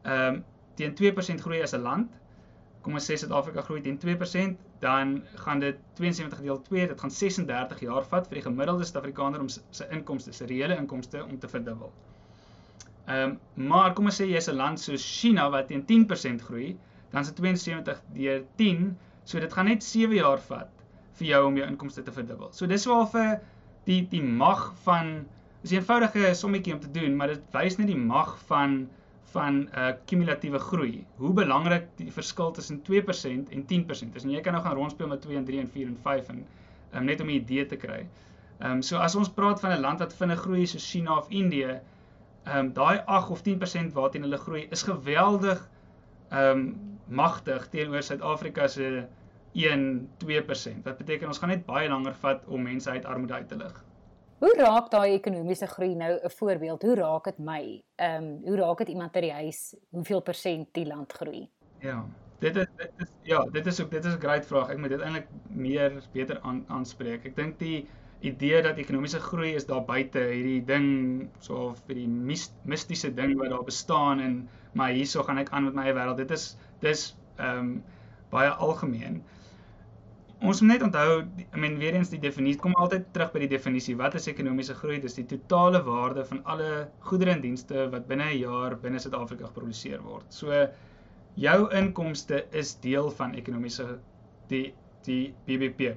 ehm 0.04 0.34
um, 0.34 0.44
teen 0.76 0.92
2% 0.96 1.40
groei 1.40 1.62
as 1.62 1.74
'n 1.74 1.82
land, 1.82 2.12
kom 2.82 2.98
ons 2.98 3.06
sê 3.10 3.16
Suid-Afrika 3.20 3.62
groei 3.66 3.82
teen 3.84 3.98
2%, 4.02 4.56
dan 4.82 5.14
gaan 5.44 5.62
dit 5.62 5.78
72 5.98 6.42
deel 6.44 6.60
2, 6.68 6.86
dit 6.92 7.04
gaan 7.04 7.14
36 7.16 7.84
jaar 7.86 8.08
vat 8.10 8.28
vir 8.30 8.40
die 8.40 8.44
gemiddelde 8.46 8.88
Suid-Afrikaner 8.88 9.44
om 9.44 9.50
sy 9.52 9.88
inkomste, 9.96 10.34
sy 10.36 10.48
reële 10.50 10.78
inkomste 10.82 11.22
om 11.24 11.38
te 11.38 11.50
verdubbel. 11.54 11.92
Ehm 13.06 13.34
um, 13.34 13.38
maar 13.70 13.94
kom 13.98 14.10
ons 14.10 14.20
sê 14.20 14.28
jy's 14.30 14.48
'n 14.50 14.56
land 14.56 14.80
soos 14.80 15.04
China 15.20 15.48
wat 15.50 15.68
teen 15.68 15.84
10% 15.86 16.46
groei, 16.48 16.76
dan 17.10 17.22
is 17.22 17.32
dit 17.32 17.36
72 17.42 18.02
deur 18.14 18.44
10, 18.56 18.84
so 19.24 19.40
dit 19.40 19.52
gaan 19.52 19.70
net 19.70 19.82
7 19.84 20.16
jaar 20.16 20.40
vat 20.50 20.70
vir 21.18 21.28
jou 21.28 21.46
om 21.46 21.56
jou 21.56 21.66
inkomste 21.68 22.02
te 22.02 22.12
verdubbel. 22.12 22.52
So 22.52 22.66
dis 22.66 22.86
waar 22.86 23.06
vir 23.14 23.40
die 23.86 24.02
die 24.10 24.22
mag 24.22 24.72
van 24.84 25.24
Dis 25.62 25.70
'n 25.70 25.78
eenvoudige 25.78 26.34
sommetjie 26.34 26.72
om 26.74 26.80
te 26.80 26.90
doen, 26.90 27.12
maar 27.16 27.30
dit 27.30 27.42
wys 27.54 27.76
net 27.78 27.86
die 27.86 27.98
mag 27.98 28.30
van 28.48 28.72
van 29.34 29.54
'n 29.54 29.68
uh, 29.74 29.92
kumulatiewe 30.06 30.58
groei. 30.58 31.04
Hoe 31.16 31.32
belangrik 31.32 31.86
die 31.96 32.12
verskil 32.12 32.50
tussen 32.50 32.82
2% 32.82 33.52
en 33.56 33.64
10% 33.72 34.14
is. 34.14 34.24
En 34.24 34.30
jy 34.30 34.40
kan 34.40 34.52
nou 34.52 34.64
gaan 34.64 34.76
rondspeel 34.76 35.08
met 35.08 35.20
2 35.20 35.36
en 35.36 35.44
3 35.44 35.60
en 35.60 35.68
4 35.68 35.86
en 35.86 35.98
5 36.02 36.28
en 36.28 36.44
um, 36.94 37.04
net 37.04 37.20
om 37.20 37.26
'n 37.26 37.40
idee 37.40 37.66
te 37.66 37.76
kry. 37.76 38.06
Ehm 38.58 38.70
um, 38.70 38.82
so 38.82 38.96
as 38.96 39.14
ons 39.14 39.30
praat 39.30 39.60
van 39.60 39.72
'n 39.72 39.80
land 39.80 39.98
wat 39.98 40.14
vinnig 40.14 40.40
groei 40.40 40.66
soos 40.66 40.90
China 40.90 41.16
of 41.16 41.28
Indië, 41.28 41.80
ehm 42.44 42.58
um, 42.58 42.72
daai 42.72 42.98
8 43.06 43.30
of 43.30 43.42
10% 43.48 43.92
waarteen 43.92 44.22
hulle 44.22 44.38
groei 44.38 44.66
is 44.70 44.82
geweldig 44.82 45.68
ehm 46.28 46.58
um, 46.58 46.98
magtig 47.08 47.68
teenoor 47.68 48.02
Suid-Afrika 48.02 48.68
se 48.68 49.06
1 49.52 50.08
2%. 50.24 50.82
Wat 50.82 50.96
beteken 50.96 51.26
ons 51.28 51.38
gaan 51.38 51.48
net 51.48 51.66
baie 51.66 51.88
langer 51.88 52.14
vat 52.14 52.44
om 52.46 52.62
mense 52.62 52.90
uit 52.90 53.04
armoede 53.04 53.34
uit 53.34 53.48
te 53.48 53.56
lig. 53.56 53.84
Hoe 54.42 54.55
raak 54.59 54.88
daai 54.90 55.12
ekonomiese 55.14 55.66
groei 55.70 55.92
nou 55.94 56.14
'n 56.18 56.31
voorbeeld? 56.37 56.83
Hoe 56.83 56.94
raak 56.98 57.24
dit 57.24 57.38
my? 57.38 57.83
Ehm 57.96 58.24
um, 58.24 58.40
hoe 58.46 58.57
raak 58.57 58.78
dit 58.78 58.88
iemand 58.88 59.12
by 59.12 59.20
die 59.20 59.33
huis? 59.33 59.61
Hoeveel 59.90 60.22
persent 60.22 60.68
die 60.74 60.87
land 60.87 61.12
groei? 61.12 61.48
Ja. 61.78 62.05
Dit 62.40 62.57
is 62.57 62.66
dit 62.76 63.05
is 63.05 63.12
ja, 63.22 63.44
dit 63.44 63.66
is 63.66 63.81
ook 63.81 63.90
dit 63.90 64.05
is 64.05 64.14
'n 64.14 64.20
great 64.24 64.46
vraag. 64.46 64.70
Ek 64.70 64.78
moet 64.78 64.88
dit 64.88 65.00
eintlik 65.00 65.28
meer 65.48 66.02
beter 66.12 66.40
aan 66.40 66.64
aanspreek. 66.68 67.24
Ek 67.24 67.37
dink 67.37 67.59
die 67.59 67.87
idee 68.20 68.62
dat 68.62 68.78
ekonomiese 68.83 69.20
groei 69.20 69.55
is 69.55 69.66
daar 69.66 69.85
buite 69.85 70.18
hierdie 70.18 70.64
ding 70.64 71.31
so 71.38 71.55
of 71.70 71.78
vir 71.87 71.94
die 71.94 72.09
mistiese 72.64 73.14
ding 73.14 73.38
wat 73.38 73.50
daar 73.50 73.64
bestaan 73.64 74.20
en 74.20 74.48
maar 74.72 74.90
hierso 74.90 75.22
gaan 75.22 75.38
ek 75.38 75.50
aan 75.50 75.64
met 75.64 75.74
my 75.74 75.94
wêreld. 75.94 76.16
Dit 76.16 76.31
is 76.31 76.57
dis 76.81 77.16
ehm 77.37 77.59
um, 77.59 77.85
baie 78.31 78.50
algemeen. 78.50 79.22
Ons 80.42 80.59
moet 80.59 80.72
net 80.72 80.83
onthou, 80.83 81.20
I 81.55 81.59
mean 81.62 81.76
weer 81.78 81.94
eens 81.94 82.09
die 82.11 82.18
definisie 82.22 82.59
kom 82.59 82.72
altyd 82.83 83.05
terug 83.14 83.28
by 83.31 83.44
die 83.44 83.48
definisie. 83.52 83.92
Wat 83.98 84.16
is 84.18 84.24
ekonomiese 84.31 84.74
groei? 84.74 84.96
Dis 85.02 85.14
die 85.14 85.26
totale 85.31 85.78
waarde 85.87 86.24
van 86.26 86.40
alle 86.55 86.70
goedere 87.07 87.31
en 87.37 87.42
dienste 87.44 87.85
wat 87.92 88.09
binne 88.09 88.26
'n 88.33 88.40
jaar 88.40 88.74
binne 88.85 88.98
Suid-Afrika 89.05 89.46
geproduseer 89.52 90.02
word. 90.02 90.26
So 90.35 90.50
jou 91.44 91.59
inkomste 91.81 92.42
is 92.62 92.74
deel 92.87 93.11
van 93.20 93.37
ekonomiese 93.38 93.87
die 94.50 94.74
die 95.07 95.35
BBP, 95.46 95.94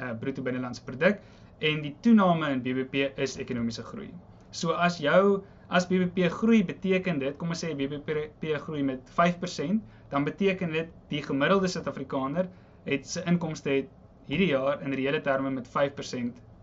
uh, 0.00 0.10
bruto 0.18 0.42
binnelandse 0.42 0.82
produk 0.82 1.22
en 1.60 1.80
die 1.86 1.94
toename 2.02 2.50
in 2.50 2.62
BBP 2.66 3.12
is 3.16 3.38
ekonomiese 3.38 3.86
groei. 3.92 4.10
So 4.50 4.72
as 4.72 4.98
jou 4.98 5.44
as 5.70 5.86
BBP 5.86 6.28
groei 6.34 6.64
beteken 6.64 7.22
dit, 7.22 7.38
kom 7.38 7.54
ons 7.54 7.62
sê 7.62 7.70
BBP 7.78 8.58
groei 8.66 8.82
met 8.82 9.06
5%, 9.22 9.80
dan 10.10 10.24
beteken 10.24 10.72
dit 10.72 10.90
die 11.14 11.22
gemiddelde 11.22 11.70
Suid-Afrikaner 11.70 12.50
het 12.84 13.06
sy 13.08 13.22
inkomste 13.30 13.70
het 13.70 13.92
hierdie 14.28 14.50
jaar 14.52 14.82
in 14.82 14.92
reële 14.92 15.20
terme 15.20 15.50
met 15.50 15.68
5% 15.68 15.72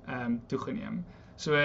ehm 0.05 0.25
um, 0.25 0.41
toegeneem. 0.47 1.03
So 1.35 1.57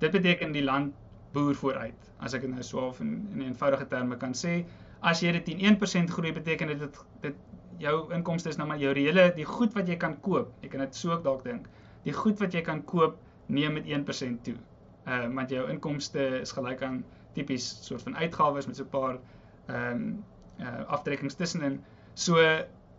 dit 0.00 0.10
beteken 0.10 0.52
die 0.52 0.64
land 0.64 0.94
boer 1.32 1.54
vooruit. 1.54 2.08
As 2.18 2.34
ek 2.34 2.46
dit 2.46 2.50
nou 2.50 2.62
swaaf 2.62 3.00
in 3.00 3.28
in 3.34 3.42
eenvoudige 3.42 3.86
terme 3.86 4.16
kan 4.16 4.32
sê, 4.34 4.64
as 5.00 5.20
jy 5.20 5.32
dit 5.32 5.44
teen 5.44 5.76
1% 5.76 6.10
groei 6.16 6.32
beteken 6.32 6.72
dit 6.72 7.04
dit 7.20 7.36
jou 7.80 8.12
inkomste 8.12 8.48
is 8.48 8.56
nou 8.56 8.66
maar 8.68 8.80
jou 8.80 8.92
reële 8.92 9.30
die 9.36 9.44
goed 9.44 9.76
wat 9.76 9.88
jy 9.88 9.96
kan 9.96 10.20
koop. 10.20 10.52
Jy 10.60 10.68
kan 10.68 10.80
dit 10.84 10.96
so 10.96 11.12
ook 11.12 11.24
dalk 11.24 11.44
dink 11.44 11.68
die 12.06 12.16
goed 12.16 12.40
wat 12.40 12.54
jy 12.56 12.62
kan 12.64 12.82
koop 12.88 13.18
neem 13.52 13.76
met 13.78 13.88
1% 13.88 14.42
toe. 14.46 14.56
Uh 15.06 15.26
want 15.36 15.52
jou 15.52 15.66
inkomste 15.72 16.26
is 16.40 16.52
gelyk 16.56 16.82
aan 16.86 17.00
tipies 17.36 17.66
soort 17.86 18.04
van 18.06 18.16
uitgawes 18.16 18.66
met 18.66 18.76
so 18.76 18.84
'n 18.84 18.92
paar 18.94 19.18
ehm 19.66 19.92
um, 19.92 20.24
uh 20.60 20.84
aftrekkings 20.96 21.34
tussenin. 21.34 21.80
So 22.14 22.36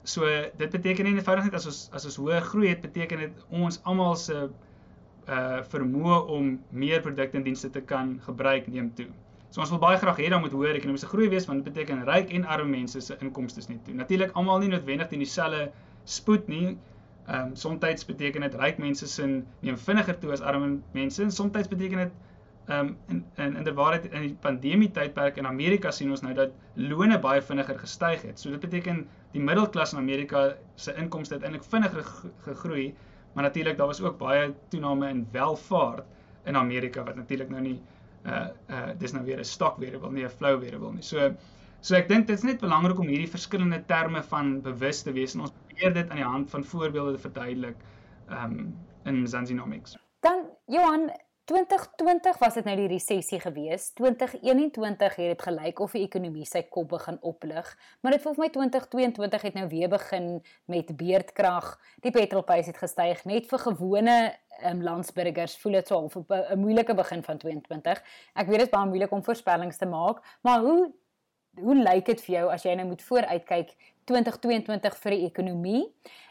so 0.04 0.26
dit 0.58 0.70
beteken 0.70 1.06
nie 1.06 1.14
eenvoudig 1.16 1.48
net 1.48 1.56
as 1.60 1.68
ons 1.70 1.80
as 1.98 2.06
ons 2.10 2.18
hoë 2.18 2.42
groei 2.50 2.70
het 2.72 2.82
beteken 2.82 3.20
dit 3.26 3.44
ons 3.50 3.82
almal 3.84 4.16
se 4.16 4.38
uh 4.42 5.60
vermoë 5.72 6.22
om 6.36 6.56
meer 6.72 7.02
produkte 7.06 7.38
en 7.38 7.44
dienste 7.46 7.70
te 7.70 7.82
kan 7.82 8.16
gebruik 8.26 8.68
neem 8.68 8.90
toe. 8.98 9.08
So 9.52 9.62
ons 9.62 9.70
wil 9.70 9.82
baie 9.84 10.00
graag 10.02 10.18
hê 10.18 10.30
dan 10.34 10.42
moet 10.42 10.56
hoër 10.56 10.80
ekonomiese 10.80 11.10
groei 11.12 11.28
wees 11.30 11.46
want 11.46 11.62
dit 11.62 11.74
beteken 11.74 12.06
ryk 12.08 12.32
en 12.34 12.46
arme 12.46 12.72
mense 12.72 13.02
se 13.02 13.18
inkomste 13.20 13.62
net 13.70 13.84
toe. 13.86 13.94
Natuurlik 13.94 14.32
almal 14.34 14.64
nie 14.64 14.72
noodwendig 14.72 15.12
teen 15.12 15.22
dieselfde 15.22 15.70
spoed 16.06 16.48
nie. 16.48 16.78
Ehm 17.28 17.52
um, 17.52 17.56
soms 17.56 18.06
beteken 18.06 18.42
dit 18.48 18.56
ryk 18.56 18.80
mense 18.82 19.08
sin 19.08 19.46
neem 19.62 19.78
vinniger 19.78 20.18
toe 20.20 20.32
as 20.32 20.42
arme 20.42 20.80
mense 20.94 21.24
en 21.24 21.32
soms 21.32 21.68
beteken 21.68 22.06
dit 22.06 22.14
ehm 22.72 22.88
um, 22.88 22.98
in 23.08 23.24
in 23.46 23.56
in 23.60 23.64
die 23.68 23.74
waarheid 23.74 24.06
in 24.12 24.26
die 24.26 24.36
pandemie 24.46 24.90
tydperk 24.96 25.38
in 25.42 25.48
Amerika 25.50 25.92
sien 25.92 26.12
ons 26.16 26.22
nou 26.26 26.34
dat 26.38 26.52
lone 26.92 27.18
baie 27.20 27.42
vinniger 27.42 27.80
gestyg 27.80 28.22
het. 28.28 28.40
So 28.40 28.52
dit 28.54 28.64
beteken 28.64 29.02
die 29.36 29.42
middelklas 29.44 29.94
in 29.94 30.00
Amerika 30.00 30.44
se 30.76 30.94
inkomste 31.04 31.36
het 31.36 31.44
eintlik 31.48 31.68
vinniger 31.74 32.04
gegroei, 32.48 32.94
maar 33.34 33.44
natuurlik 33.44 33.78
daar 33.78 33.92
was 33.92 34.02
ook 34.02 34.18
baie 34.20 34.54
toename 34.70 35.10
in 35.10 35.26
welvaart 35.32 36.06
in 36.46 36.56
Amerika 36.56 37.04
wat 37.04 37.16
natuurlik 37.16 37.50
nou 37.50 37.62
nie 37.62 37.80
uh 38.26 38.48
uh 38.70 38.92
dis 38.98 39.14
nou 39.14 39.26
weer 39.26 39.40
'n 39.40 39.50
stock 39.54 39.80
variable 39.80 40.12
nie 40.12 40.26
'n 40.26 40.30
flow 40.30 40.60
variable 40.62 40.94
nie. 40.94 41.04
So 41.04 41.34
so 41.82 41.96
ek 41.96 42.08
dink 42.08 42.28
dit 42.28 42.38
is 42.38 42.44
net 42.44 42.60
belangrik 42.60 43.00
om 43.00 43.08
hierdie 43.08 43.32
verskillende 43.32 43.84
terme 43.86 44.24
van 44.24 44.62
bewus 44.62 45.02
te 45.02 45.12
wees 45.12 45.34
en 45.36 45.42
ons 45.42 45.52
probeer 45.52 45.94
dit 45.94 46.10
aan 46.10 46.22
die 46.24 46.32
hand 46.36 46.50
van 46.50 46.64
voorbeelde 46.64 47.18
verduidelik 47.18 47.76
um 48.30 48.78
in 49.04 49.28
Zanzinomics. 49.28 49.98
Dan 50.20 50.46
Johan 50.66 51.10
2020 51.46 52.38
was 52.38 52.54
dit 52.54 52.66
nou 52.66 52.76
die 52.78 52.88
resessie 52.88 53.40
gewees. 53.42 53.90
2021 53.98 55.16
het 55.16 55.32
dit 55.34 55.42
gelyk 55.42 55.80
of 55.80 55.96
die 55.98 56.04
ekonomie 56.06 56.46
sy 56.46 56.62
kop 56.70 56.92
begin 56.94 57.18
oplig, 57.22 57.68
maar 58.02 58.16
dit 58.16 58.24
voel 58.24 58.38
vir 58.38 58.46
my 58.46 58.50
2022 58.58 59.48
het 59.48 59.58
nou 59.58 59.68
weer 59.72 59.90
begin 59.92 60.30
met 60.72 60.94
beerdkrag. 60.98 61.74
Die 62.06 62.14
petrolprys 62.14 62.70
het 62.72 62.78
gestyg 62.78 63.26
net 63.26 63.50
vir 63.50 63.64
gewone 63.66 64.18
um, 64.70 64.82
landsburgers. 64.86 65.58
Voel 65.58 65.80
dit 65.80 65.88
so 65.88 65.98
of 65.98 66.16
'n 66.16 66.60
moeilike 66.60 66.94
begin 66.94 67.24
van 67.24 67.38
2022. 67.38 68.04
Ek 68.34 68.48
weet 68.48 68.60
dit 68.60 68.68
is 68.68 68.76
baie 68.78 68.88
moeilik 68.88 69.12
om 69.12 69.24
voorspellings 69.24 69.78
te 69.78 69.86
maak, 69.86 70.22
maar 70.42 70.60
hoe 70.60 70.92
hoe 71.60 71.76
lyk 71.76 72.06
dit 72.06 72.22
vir 72.22 72.36
jou 72.36 72.52
as 72.52 72.64
jy 72.64 72.76
nou 72.76 72.88
moet 72.88 73.02
vooruitkyk 73.04 73.74
2022 74.06 74.96
vir 75.04 75.12
die 75.12 75.26
ekonomie 75.28 75.84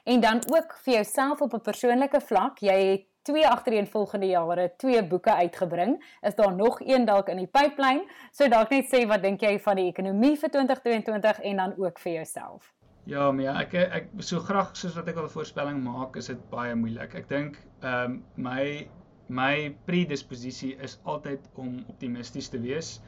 en 0.09 0.21
dan 0.21 0.41
ook 0.49 0.79
vir 0.85 0.95
jouself 0.95 1.41
op 1.41 1.55
'n 1.55 1.61
persoonlike 1.61 2.21
vlak. 2.21 2.59
Jy 2.59 2.79
het 2.91 3.10
twee 3.23 3.47
agtereenvolgende 3.49 4.27
jare 4.27 4.73
twee 4.77 5.05
boeke 5.07 5.35
uitgebring. 5.35 5.97
Is 6.21 6.35
daar 6.35 6.55
nog 6.55 6.81
een 6.81 7.05
dalk 7.05 7.29
in 7.29 7.37
die 7.37 7.47
pipeline? 7.47 8.05
So 8.33 8.49
dalk 8.49 8.71
net 8.71 8.89
sê 8.93 9.07
wat 9.07 9.23
dink 9.23 9.41
jy 9.41 9.59
van 9.61 9.77
die 9.77 9.89
ekonomie 9.91 10.37
vir 10.37 10.51
2022 10.51 11.41
en 11.53 11.57
dan 11.65 11.75
ook 11.79 11.99
vir 11.99 12.13
jouself? 12.13 12.73
Ja, 13.09 13.31
maar 13.33 13.45
ja, 13.45 13.55
ek 13.61 13.75
ek 13.75 14.11
so 14.23 14.41
graag 14.45 14.75
soos 14.77 14.95
wat 14.95 15.09
ek 15.09 15.17
al 15.17 15.25
'n 15.25 15.37
voorspelling 15.37 15.79
maak, 15.83 16.17
is 16.17 16.27
dit 16.27 16.51
baie 16.51 16.75
moeilik. 16.75 17.15
Ek 17.15 17.29
dink 17.29 17.57
ehm 17.81 18.05
um, 18.05 18.25
my 18.37 18.89
my 19.29 19.75
predisposisie 19.87 20.75
is 20.83 20.99
altyd 21.05 21.41
om 21.55 21.85
optimisties 21.89 22.49
te 22.49 22.61
wees. 22.61 23.01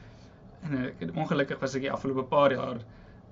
En 0.63 0.77
ek 0.85 1.15
ongelukkig 1.15 1.59
was 1.59 1.75
ek 1.75 1.81
die 1.81 1.91
afgelope 1.91 2.23
paar 2.23 2.51
jaar 2.51 2.79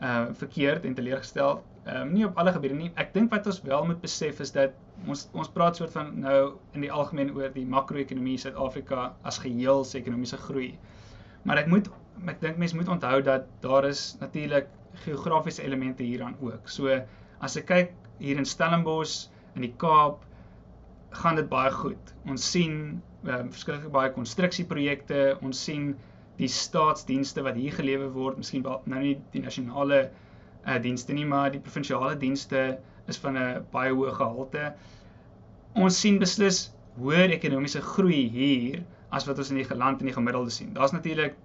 uh 0.01 0.27
verkeerd 0.33 0.85
en 0.85 0.95
teleurgestel. 0.97 1.63
Ehm 1.83 2.01
um, 2.01 2.11
nie 2.13 2.25
op 2.25 2.37
alle 2.37 2.51
gebiede 2.53 2.75
nie. 2.77 2.91
Ek 3.01 3.13
dink 3.13 3.31
wat 3.33 3.47
ons 3.49 3.61
wel 3.65 3.85
moet 3.89 4.01
besef 4.01 4.39
is 4.43 4.51
dat 4.53 4.75
ons 5.09 5.23
ons 5.33 5.49
praat 5.49 5.79
soort 5.79 5.93
van 5.95 6.11
nou 6.21 6.41
in 6.77 6.85
die 6.85 6.91
algemeen 6.93 7.31
oor 7.33 7.49
die 7.55 7.65
makro-ekonomie 7.65 8.37
Suid-Afrika 8.43 9.07
as 9.25 9.39
geheel 9.41 9.81
se 9.89 9.97
ekonomiese 9.97 10.37
groei. 10.43 10.75
Maar 11.43 11.63
ek 11.63 11.71
moet 11.73 11.89
ek 12.29 12.41
dink 12.43 12.61
mense 12.61 12.77
moet 12.77 12.91
onthou 12.97 13.21
dat 13.25 13.49
daar 13.65 13.87
is 13.89 14.03
natuurlik 14.21 14.69
geografiese 15.07 15.65
elemente 15.65 16.05
hieraan 16.05 16.37
ook. 16.41 16.69
So 16.69 17.01
as 17.41 17.57
ek 17.57 17.65
kyk 17.73 17.95
hier 18.19 18.37
in 18.37 18.45
Stellenbosch 18.45 19.31
in 19.55 19.65
die 19.65 19.73
Kaap 19.81 20.21
gaan 21.23 21.41
dit 21.41 21.49
baie 21.49 21.71
goed. 21.81 22.15
Ons 22.29 22.45
sien 22.51 22.75
ehm 23.25 23.47
um, 23.47 23.53
verskriklik 23.53 23.89
baie 23.93 24.13
konstruksieprojekte, 24.13 25.37
ons 25.41 25.65
sien 25.65 25.95
die 26.37 26.49
staatsdienste 26.49 27.41
wat 27.45 27.57
hier 27.57 27.73
gelewer 27.73 28.13
word, 28.13 28.37
miskien 28.37 28.63
wel 28.65 28.81
nou 28.85 29.01
nie 29.01 29.17
die 29.33 29.41
nasionale 29.41 30.11
uh, 30.65 30.77
dienste 30.81 31.13
nie, 31.13 31.25
maar 31.25 31.51
die 31.51 31.61
provinsiale 31.63 32.17
dienste 32.17 32.79
is 33.07 33.17
van 33.17 33.37
'n 33.37 33.65
baie 33.71 33.93
hoë 33.93 34.13
gehalte. 34.19 34.73
Ons 35.75 35.99
sien 35.99 36.19
beslis 36.19 36.71
hoër 36.99 37.31
ekonomiese 37.37 37.81
groei 37.81 38.29
hier 38.29 38.83
as 39.11 39.25
wat 39.27 39.37
ons 39.37 39.49
in 39.51 39.59
die 39.61 39.75
land 39.75 39.99
in 39.99 40.11
die 40.11 40.15
gemiddelde 40.15 40.51
sien. 40.51 40.73
Daar's 40.73 40.91
natuurlik 40.91 41.35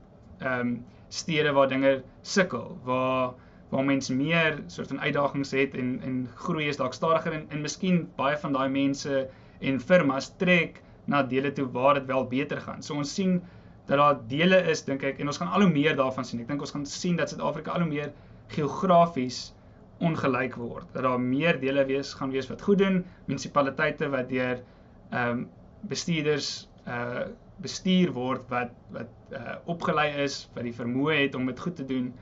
ehm 0.41 0.61
um, 0.61 0.85
stede 1.09 1.53
waar 1.53 1.69
dinge 1.69 2.03
sukkel, 2.23 2.79
waar 2.85 3.35
waar 3.71 3.85
mense 3.85 4.15
meer 4.15 4.63
soort 4.67 4.89
van 4.89 5.01
uitdagings 5.01 5.51
het 5.51 5.75
en 5.75 6.01
en 6.03 6.29
groei 6.35 6.69
is 6.69 6.77
dalk 6.77 6.95
stadiger 6.95 7.33
en 7.33 7.47
en 7.51 7.61
miskien 7.61 8.09
baie 8.17 8.37
van 8.37 8.53
daai 8.53 8.69
mense 8.69 9.29
en 9.61 9.81
firmas 9.81 10.31
trek 10.37 10.83
na 11.05 11.23
dele 11.23 11.53
toe 11.53 11.67
waar 11.73 11.95
dit 11.95 12.07
wel 12.07 12.27
beter 12.27 12.61
gaan. 12.61 12.83
So 12.83 12.95
ons 12.95 13.15
sien 13.15 13.43
dat 13.87 13.99
daar 13.99 14.21
dele 14.29 14.63
is 14.71 14.85
dink 14.85 15.03
ek 15.03 15.21
en 15.21 15.27
ons 15.27 15.39
gaan 15.39 15.49
al 15.49 15.67
hoe 15.67 15.71
meer 15.71 15.97
daarvan 15.97 16.25
sien. 16.25 16.41
Ek 16.41 16.49
dink 16.49 16.61
ons 16.61 16.75
gaan 16.75 16.87
sien 16.87 17.17
dat 17.17 17.31
Suid-Afrika 17.31 17.73
al 17.73 17.87
hoe 17.87 17.91
meer 17.91 18.13
geografies 18.53 19.55
ongelyk 19.99 20.57
word. 20.61 20.87
Dat 20.93 21.03
daar 21.03 21.21
meer 21.21 21.61
dele 21.61 21.85
wees 21.89 22.13
gaan 22.15 22.31
wees 22.31 22.49
wat 22.49 22.63
goed 22.63 22.79
doen, 22.79 23.05
munisipaliteite 23.27 24.09
wat 24.13 24.29
deur 24.29 24.63
ehm 25.11 25.31
um, 25.31 25.49
bestuurders 25.87 26.69
uh 26.87 27.27
bestuur 27.63 28.11
word 28.13 28.49
wat 28.53 28.73
wat 28.93 29.33
uh 29.33 29.57
opgelei 29.65 30.11
is, 30.25 30.49
wat 30.55 30.67
die 30.67 30.75
vermoë 30.77 31.23
het 31.23 31.35
om 31.35 31.47
dit 31.47 31.61
goed 31.61 31.77
te 31.77 31.85
doen. 31.85 32.13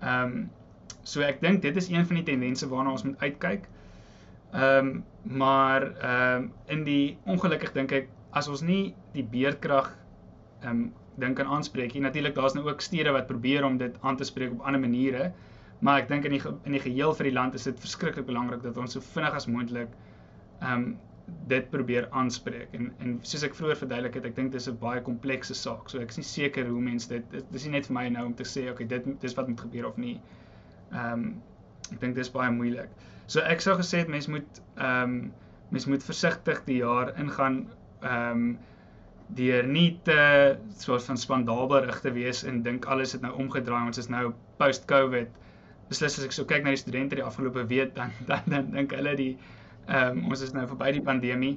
Ehm 0.00 0.22
um, 0.22 0.50
so 1.02 1.24
ek 1.24 1.40
dink 1.40 1.62
dit 1.62 1.76
is 1.76 1.88
een 1.88 2.06
van 2.06 2.20
die 2.20 2.24
tendense 2.24 2.68
waarna 2.68 2.94
ons 2.94 3.04
moet 3.08 3.18
uitkyk. 3.24 3.66
Ehm 4.52 4.86
um, 4.86 5.04
maar 5.22 5.88
ehm 5.90 6.42
um, 6.42 6.52
in 6.66 6.84
die 6.84 7.18
ongelukkig 7.24 7.72
dink 7.72 7.92
ek 7.92 8.08
as 8.30 8.48
ons 8.48 8.62
nie 8.62 8.94
die 9.12 9.24
beerdkrag 9.24 9.90
ehm 10.62 10.70
um, 10.70 10.88
dink 11.18 11.40
aan 11.40 11.50
aanspreek. 11.58 11.92
Hier 11.92 12.02
natuurlik 12.02 12.34
daar's 12.34 12.54
nou 12.54 12.68
ook 12.68 12.80
stede 12.80 13.10
wat 13.10 13.26
probeer 13.26 13.64
om 13.64 13.76
dit 13.78 13.96
aan 14.00 14.16
te 14.16 14.24
spreek 14.24 14.52
op 14.52 14.60
ander 14.60 14.80
maniere. 14.80 15.32
Maar 15.78 16.02
ek 16.02 16.08
dink 16.10 16.24
in 16.26 16.34
die 16.34 16.42
in 16.66 16.74
die 16.74 16.82
geheel 16.82 17.12
vir 17.14 17.28
die 17.28 17.34
land 17.34 17.54
is 17.54 17.66
dit 17.68 17.80
verskriklik 17.80 18.26
belangrik 18.26 18.62
dat 18.64 18.78
ons 18.82 18.96
so 18.96 19.04
vinnig 19.14 19.36
as 19.38 19.46
moontlik 19.46 19.92
ehm 20.60 20.72
um, 20.72 20.88
dit 21.48 21.66
probeer 21.70 22.06
aanspreek. 22.16 22.72
En 22.72 22.86
en 23.04 23.18
soos 23.30 23.42
ek 23.44 23.56
vroeër 23.56 23.76
verduidelik 23.76 24.14
het, 24.16 24.28
ek 24.30 24.36
dink 24.36 24.52
dit 24.52 24.60
is 24.60 24.68
'n 24.70 24.78
baie 24.80 25.02
komplekse 25.04 25.54
saak. 25.54 25.90
So 25.92 26.00
ek 26.00 26.14
is 26.14 26.16
nie 26.16 26.28
seker 26.28 26.66
hoe 26.66 26.80
mense 26.80 27.08
dit 27.08 27.52
dis 27.52 27.66
nie 27.66 27.72
net 27.76 27.86
vir 27.86 27.94
my 27.94 28.08
nou 28.08 28.24
om 28.26 28.34
te 28.34 28.46
sê 28.48 28.70
okay, 28.70 28.86
dit 28.86 29.10
dis 29.20 29.36
wat 29.36 29.48
moet 29.48 29.60
gebeur 29.60 29.90
of 29.90 29.96
nie. 29.96 30.16
Ehm 30.92 31.12
um, 31.12 31.42
ek 31.92 32.00
dink 32.00 32.14
dis 32.16 32.32
baie 32.32 32.50
moeilik. 32.50 32.88
So 33.26 33.40
ek 33.40 33.60
sou 33.60 33.76
gesê 33.76 34.02
het 34.04 34.08
mense 34.08 34.30
moet 34.30 34.62
ehm 34.76 35.02
um, 35.02 35.32
mense 35.70 35.90
moet 35.90 36.04
versigtig 36.04 36.64
die 36.64 36.80
jaar 36.80 37.12
ingaan 37.20 37.68
ehm 38.00 38.32
um, 38.32 38.58
deur 39.36 39.66
nie 39.66 39.98
te 40.04 40.56
soort 40.80 41.04
van 41.04 41.18
spandabelrig 41.20 42.00
te 42.00 42.12
wees 42.12 42.44
en 42.48 42.62
dink 42.62 42.86
alles 42.88 43.12
het 43.12 43.20
nou 43.20 43.34
omgedraai 43.36 43.86
ons 43.86 43.98
is 44.00 44.08
nou 44.08 44.32
post 44.56 44.86
covid 44.88 45.28
beslis 45.88 46.18
as 46.18 46.24
ek 46.24 46.34
so 46.36 46.44
kyk 46.44 46.64
na 46.64 46.74
die 46.74 46.80
studente 46.80 47.16
die 47.18 47.24
afgelope 47.24 47.64
week 47.72 47.94
dan 47.96 48.12
dan 48.30 48.46
dan 48.46 48.70
dink 48.76 48.94
hulle 48.96 49.16
die 49.16 49.32
ehm 49.88 50.18
um, 50.18 50.32
ons 50.32 50.42
is 50.44 50.52
nou 50.52 50.66
verby 50.68 50.92
die 50.98 51.04
pandemie. 51.04 51.54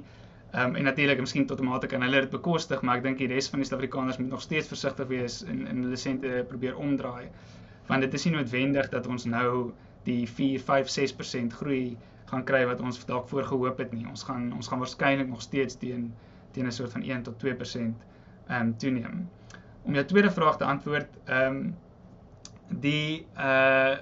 Ehm 0.52 0.70
um, 0.70 0.76
en 0.80 0.84
natuurlik 0.88 1.20
miskien 1.20 1.46
tot 1.46 1.60
'n 1.60 1.68
mate 1.68 1.86
kan 1.86 2.02
hulle 2.02 2.20
dit 2.26 2.30
bekostig 2.30 2.82
maar 2.82 3.00
ek 3.00 3.02
dink 3.08 3.18
die 3.18 3.28
res 3.32 3.48
van 3.52 3.60
die 3.60 3.68
Suid-Afrikaners 3.68 4.18
moet 4.18 4.30
nog 4.30 4.42
steeds 4.42 4.68
versigtig 4.68 5.08
wees 5.08 5.42
en 5.44 5.66
en 5.66 5.82
hulle 5.86 5.96
sente 5.96 6.44
probeer 6.48 6.76
omdraai. 6.76 7.28
Want 7.88 8.00
dit 8.00 8.14
is 8.14 8.24
nie 8.24 8.34
noodwendig 8.36 8.88
dat 8.88 9.06
ons 9.06 9.24
nou 9.24 9.72
die 10.04 10.26
4 10.26 10.60
5 10.60 10.88
6% 10.96 11.58
groei 11.60 11.96
gaan 12.30 12.44
kry 12.44 12.64
wat 12.66 12.80
ons 12.80 13.04
dalk 13.04 13.28
voorgehoop 13.28 13.78
het 13.78 13.92
nie. 13.92 14.06
Ons 14.08 14.24
gaan 14.24 14.52
ons 14.56 14.68
gaan 14.68 14.80
waarskynlik 14.80 15.28
nog 15.28 15.42
steeds 15.42 15.76
teen 15.76 16.12
teen 16.52 16.66
'n 16.66 16.72
soort 16.72 16.92
van 16.92 17.02
1 17.02 17.22
tot 17.22 17.38
2% 17.38 18.06
ehm 18.48 18.60
um, 18.60 18.76
toeneem. 18.76 19.28
Om 19.82 19.94
jou 19.94 20.04
tweede 20.04 20.30
vraag 20.30 20.56
te 20.56 20.64
antwoord, 20.64 21.08
ehm 21.24 21.56
um, 21.56 21.76
die 22.80 23.26
uh 23.36 23.96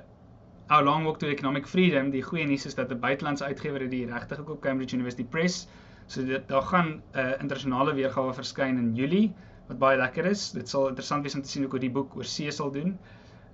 Our 0.71 0.85
Long 0.85 1.05
Walk 1.05 1.19
to 1.19 1.27
Economic 1.27 1.67
Freedom, 1.67 2.13
die 2.15 2.21
goeie 2.23 2.45
nuus 2.47 2.65
is 2.69 2.77
dat 2.79 2.93
'n 2.95 3.01
buitelandse 3.03 3.45
uitgewer 3.45 3.83
die 3.91 4.05
regte 4.07 4.37
gekoop 4.39 4.61
Cambridge 4.63 4.95
University 4.95 5.25
Press. 5.25 5.67
So 6.07 6.23
dit 6.25 6.47
daar 6.49 6.63
gaan 6.63 6.91
'n 6.91 7.19
uh, 7.19 7.33
internasionale 7.41 7.95
weergawe 7.95 8.35
verskyn 8.35 8.79
in 8.79 8.95
Julie 8.95 9.33
wat 9.67 9.79
baie 9.79 9.99
lekker 9.99 10.25
is. 10.31 10.53
Dit 10.53 10.69
sal 10.69 10.87
interessant 10.89 11.23
wees 11.23 11.35
om 11.35 11.43
te 11.43 11.49
sien 11.49 11.65
hoe 11.65 11.79
die 11.79 11.91
boek 11.91 12.15
oor 12.17 12.25
see 12.25 12.51
sal 12.51 12.71
doen. 12.71 12.99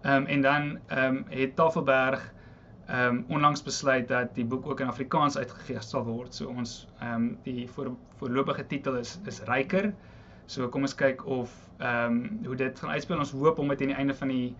Ehm 0.03 0.17
um, 0.17 0.27
en 0.27 0.43
dan 0.43 0.79
ehm 0.87 1.17
um, 1.17 1.25
het 1.29 1.57
Tafelberg 1.57 2.33
ehm 2.87 3.17
um, 3.17 3.25
onlangs 3.29 3.63
besluit 3.63 4.09
dat 4.09 4.35
die 4.35 4.45
boek 4.45 4.67
ook 4.67 4.81
in 4.81 4.93
Afrikaans 4.93 5.39
uitgegee 5.39 5.81
sal 5.81 6.05
word. 6.05 6.35
So 6.35 6.49
ons 6.49 6.87
ehm 7.01 7.15
um, 7.15 7.39
die 7.43 7.69
voor, 7.69 7.97
voorlopige 8.17 8.67
titel 8.67 8.97
is 8.97 9.19
is 9.25 9.41
Ryker. 9.41 9.95
So 10.47 10.69
kom 10.69 10.83
ons 10.83 10.95
kyk 10.95 11.27
of 11.27 11.51
ehm 11.79 12.13
um, 12.13 12.41
hoe 12.45 12.57
dit 12.57 12.79
gaan 12.79 12.91
uitspeel. 12.91 13.19
Ons 13.19 13.33
hoop 13.33 13.59
om 13.59 13.69
dit 13.69 13.81
aan 13.81 13.95
die 13.95 13.97
einde 13.97 14.15
van 14.15 14.29
die 14.29 14.55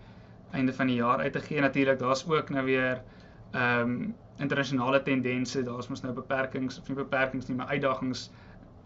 einde 0.51 0.73
van 0.73 0.87
die 0.87 0.95
jaar 0.95 1.19
uit 1.19 1.33
te 1.33 1.39
gee. 1.39 1.61
Natuurlik, 1.61 1.99
daar's 1.99 2.25
ook 2.27 2.49
nou 2.49 2.65
weer 2.65 3.01
ehm 3.51 3.79
um, 3.81 4.15
internasionale 4.37 5.01
tendense. 5.01 5.63
Daar's 5.63 5.87
mos 5.87 6.01
nou 6.01 6.13
beperkings 6.13 6.79
of 6.79 6.87
nie 6.87 6.97
beperkings 6.97 7.47
nie, 7.47 7.55
maar 7.57 7.67
uitdagings 7.67 8.27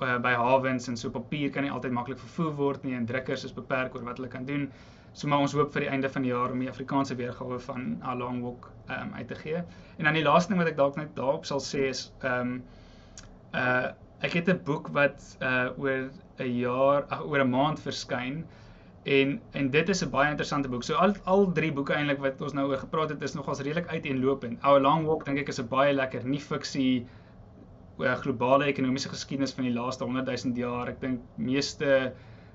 uh, 0.02 0.18
by 0.24 0.32
hawens 0.34 0.88
en 0.88 0.98
so 0.98 1.10
papier 1.10 1.50
kan 1.52 1.64
nie 1.64 1.72
altyd 1.72 1.92
maklik 1.92 2.20
vervoer 2.20 2.54
word 2.56 2.84
nie 2.88 2.96
en 2.96 3.06
drukkers 3.06 3.44
is 3.44 3.54
beperk 3.54 3.96
oor 3.96 4.06
wat 4.08 4.22
hulle 4.22 4.30
kan 4.32 4.46
doen. 4.46 4.70
So 5.14 5.28
maar 5.28 5.44
ons 5.44 5.54
hoop 5.54 5.74
vir 5.74 5.86
die 5.86 5.90
einde 5.92 6.10
van 6.10 6.24
die 6.24 6.32
jaar 6.32 6.54
om 6.54 6.62
die 6.64 6.70
Afrikaanse 6.72 7.18
weergawe 7.20 7.60
van 7.60 7.98
A 8.08 8.16
Long 8.16 8.42
Walk 8.46 8.70
ehm 8.88 9.10
um, 9.10 9.14
uit 9.14 9.28
te 9.28 9.36
gee. 9.36 9.64
En 9.98 10.08
dan 10.08 10.14
die 10.14 10.24
laaste 10.24 10.54
ding 10.54 10.62
wat 10.62 10.72
ek 10.72 10.80
dalk 10.80 10.96
net 10.96 11.12
daarop 11.20 11.46
sal 11.46 11.60
sê 11.60 11.90
is 11.90 12.08
ehm 12.22 12.56
um, 12.56 12.64
uh 13.56 13.92
ek 14.22 14.36
het 14.38 14.50
'n 14.50 14.60
boek 14.64 14.88
wat 14.96 15.24
uh 15.42 15.70
oor 15.78 16.10
'n 16.40 16.52
jaar 16.58 17.06
ag 17.10 17.24
oor 17.26 17.44
'n 17.44 17.50
maand 17.50 17.80
verskyn 17.80 18.46
en 19.04 19.42
en 19.52 19.70
dit 19.70 19.90
is 19.90 20.04
'n 20.04 20.10
baie 20.10 20.30
interessante 20.30 20.70
boek. 20.70 20.84
So 20.84 20.94
al 20.96 21.14
al 21.24 21.52
drie 21.52 21.72
boeke 21.74 21.94
eintlik 21.94 22.20
wat 22.20 22.42
ons 22.42 22.54
nou 22.54 22.68
oor 22.70 22.78
gepraat 22.78 23.10
het 23.10 23.22
is 23.22 23.34
nogals 23.34 23.60
redelik 23.60 23.88
uiteenlopend. 23.88 24.64
A 24.64 24.80
Long 24.80 25.06
Walk 25.06 25.26
dink 25.26 25.40
ek 25.40 25.48
is 25.48 25.60
'n 25.60 25.68
baie 25.68 25.94
lekker 25.94 26.26
nie 26.26 26.40
fiksie 26.40 27.06
oor 27.98 28.16
globale 28.16 28.66
ekonomiese 28.66 29.10
geskiedenis 29.10 29.54
van 29.54 29.64
die 29.64 29.74
laaste 29.74 30.04
100 30.04 30.44
000 30.46 30.56
jaar. 30.56 30.88
Ek 30.88 31.02
dink 31.02 31.20
meeste 31.36 32.14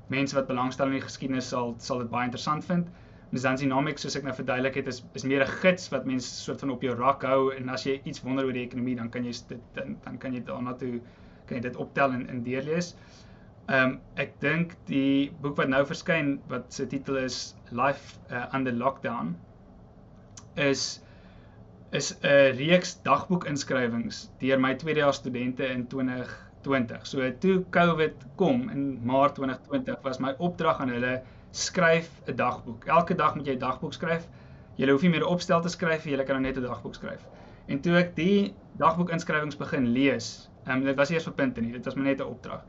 mense 0.09 0.37
wat 0.37 0.47
belangstel 0.47 0.87
in 0.87 0.93
die 0.93 1.01
geskiedenis 1.09 1.49
sal 1.49 1.75
sal 1.79 1.99
dit 1.99 2.11
baie 2.11 2.25
interessant 2.25 2.65
vind. 2.65 2.87
Dis 3.33 3.43
dan 3.43 3.57
dynamics 3.57 4.03
soos 4.03 4.17
ek 4.17 4.23
nou 4.23 4.35
verduidelik 4.35 4.75
het 4.75 4.87
is 4.87 5.03
is 5.15 5.25
meer 5.25 5.43
'n 5.43 5.55
gids 5.63 5.89
wat 5.91 6.07
mense 6.07 6.29
soort 6.29 6.61
van 6.61 6.71
op 6.71 6.83
jou 6.83 6.95
rak 6.95 7.23
hou 7.23 7.53
en 7.55 7.69
as 7.69 7.85
jy 7.85 8.01
iets 8.05 8.23
wonder 8.23 8.45
oor 8.45 8.53
die 8.53 8.67
ekonomie 8.67 8.97
dan 8.97 9.11
kan 9.11 9.25
jy 9.25 9.33
dit 9.49 9.61
dan, 9.75 9.97
dan 10.05 10.19
kan 10.19 10.33
jy 10.33 10.45
daarna 10.45 10.75
toe 10.75 11.01
kan 11.47 11.57
jy 11.57 11.63
dit 11.63 11.77
optel 11.77 12.13
en 12.13 12.29
in 12.29 12.43
deurlees. 12.43 12.95
Um, 13.69 14.01
ek 14.15 14.41
dink 14.41 14.77
die 14.87 15.33
boek 15.41 15.57
wat 15.57 15.69
nou 15.69 15.85
verskyn 15.87 16.41
wat 16.49 16.73
se 16.73 16.87
titel 16.87 17.17
is 17.17 17.55
Life 17.71 18.19
uh, 18.31 18.47
Under 18.55 18.73
Lockdown 18.73 19.37
is 20.55 21.01
is 21.93 22.15
'n 22.23 22.57
reeks 22.59 22.97
dagboekinskrywings 23.03 24.29
deur 24.41 24.59
my 24.61 24.75
tweedejaars 24.75 25.17
studente 25.17 25.67
in 25.67 25.87
20 25.87 26.47
2020. 26.67 27.07
So 27.07 27.31
toe 27.39 27.65
COVID 27.71 28.27
kom 28.41 28.69
in 28.69 28.99
Maart 29.07 29.39
2020 29.39 30.03
was 30.03 30.19
my 30.19 30.35
opdrag 30.39 30.81
aan 30.83 30.93
hulle 30.95 31.23
skryf 31.51 32.11
'n 32.27 32.37
dagboek. 32.37 32.85
Elke 32.85 33.15
dag 33.15 33.35
moet 33.35 33.47
jy 33.47 33.55
'n 33.55 33.59
dagboek 33.59 33.93
skryf. 33.93 34.27
Jy 34.77 34.91
hoef 34.91 35.03
nie 35.03 35.11
meer 35.11 35.25
'n 35.25 35.33
opstel 35.35 35.61
te 35.61 35.69
skryf 35.69 36.05
nie, 36.05 36.17
jy 36.17 36.25
kan 36.25 36.37
nou 36.37 36.47
net 36.47 36.57
'n 36.57 36.67
dagboek 36.67 36.95
skryf. 36.95 37.23
En 37.69 37.81
toe 37.81 37.97
ek 37.97 38.15
die 38.17 38.55
dagboek 38.79 39.11
inskrywings 39.11 39.57
begin 39.57 39.87
lees, 39.93 40.51
ehm 40.67 40.79
um, 40.79 40.85
dit 40.85 40.97
was 40.97 41.11
eers 41.11 41.25
vir 41.25 41.33
punte 41.33 41.61
nie, 41.61 41.73
dit 41.73 41.85
was 41.85 41.95
maar 41.95 42.05
net 42.05 42.21
'n 42.21 42.25
opdrag. 42.25 42.63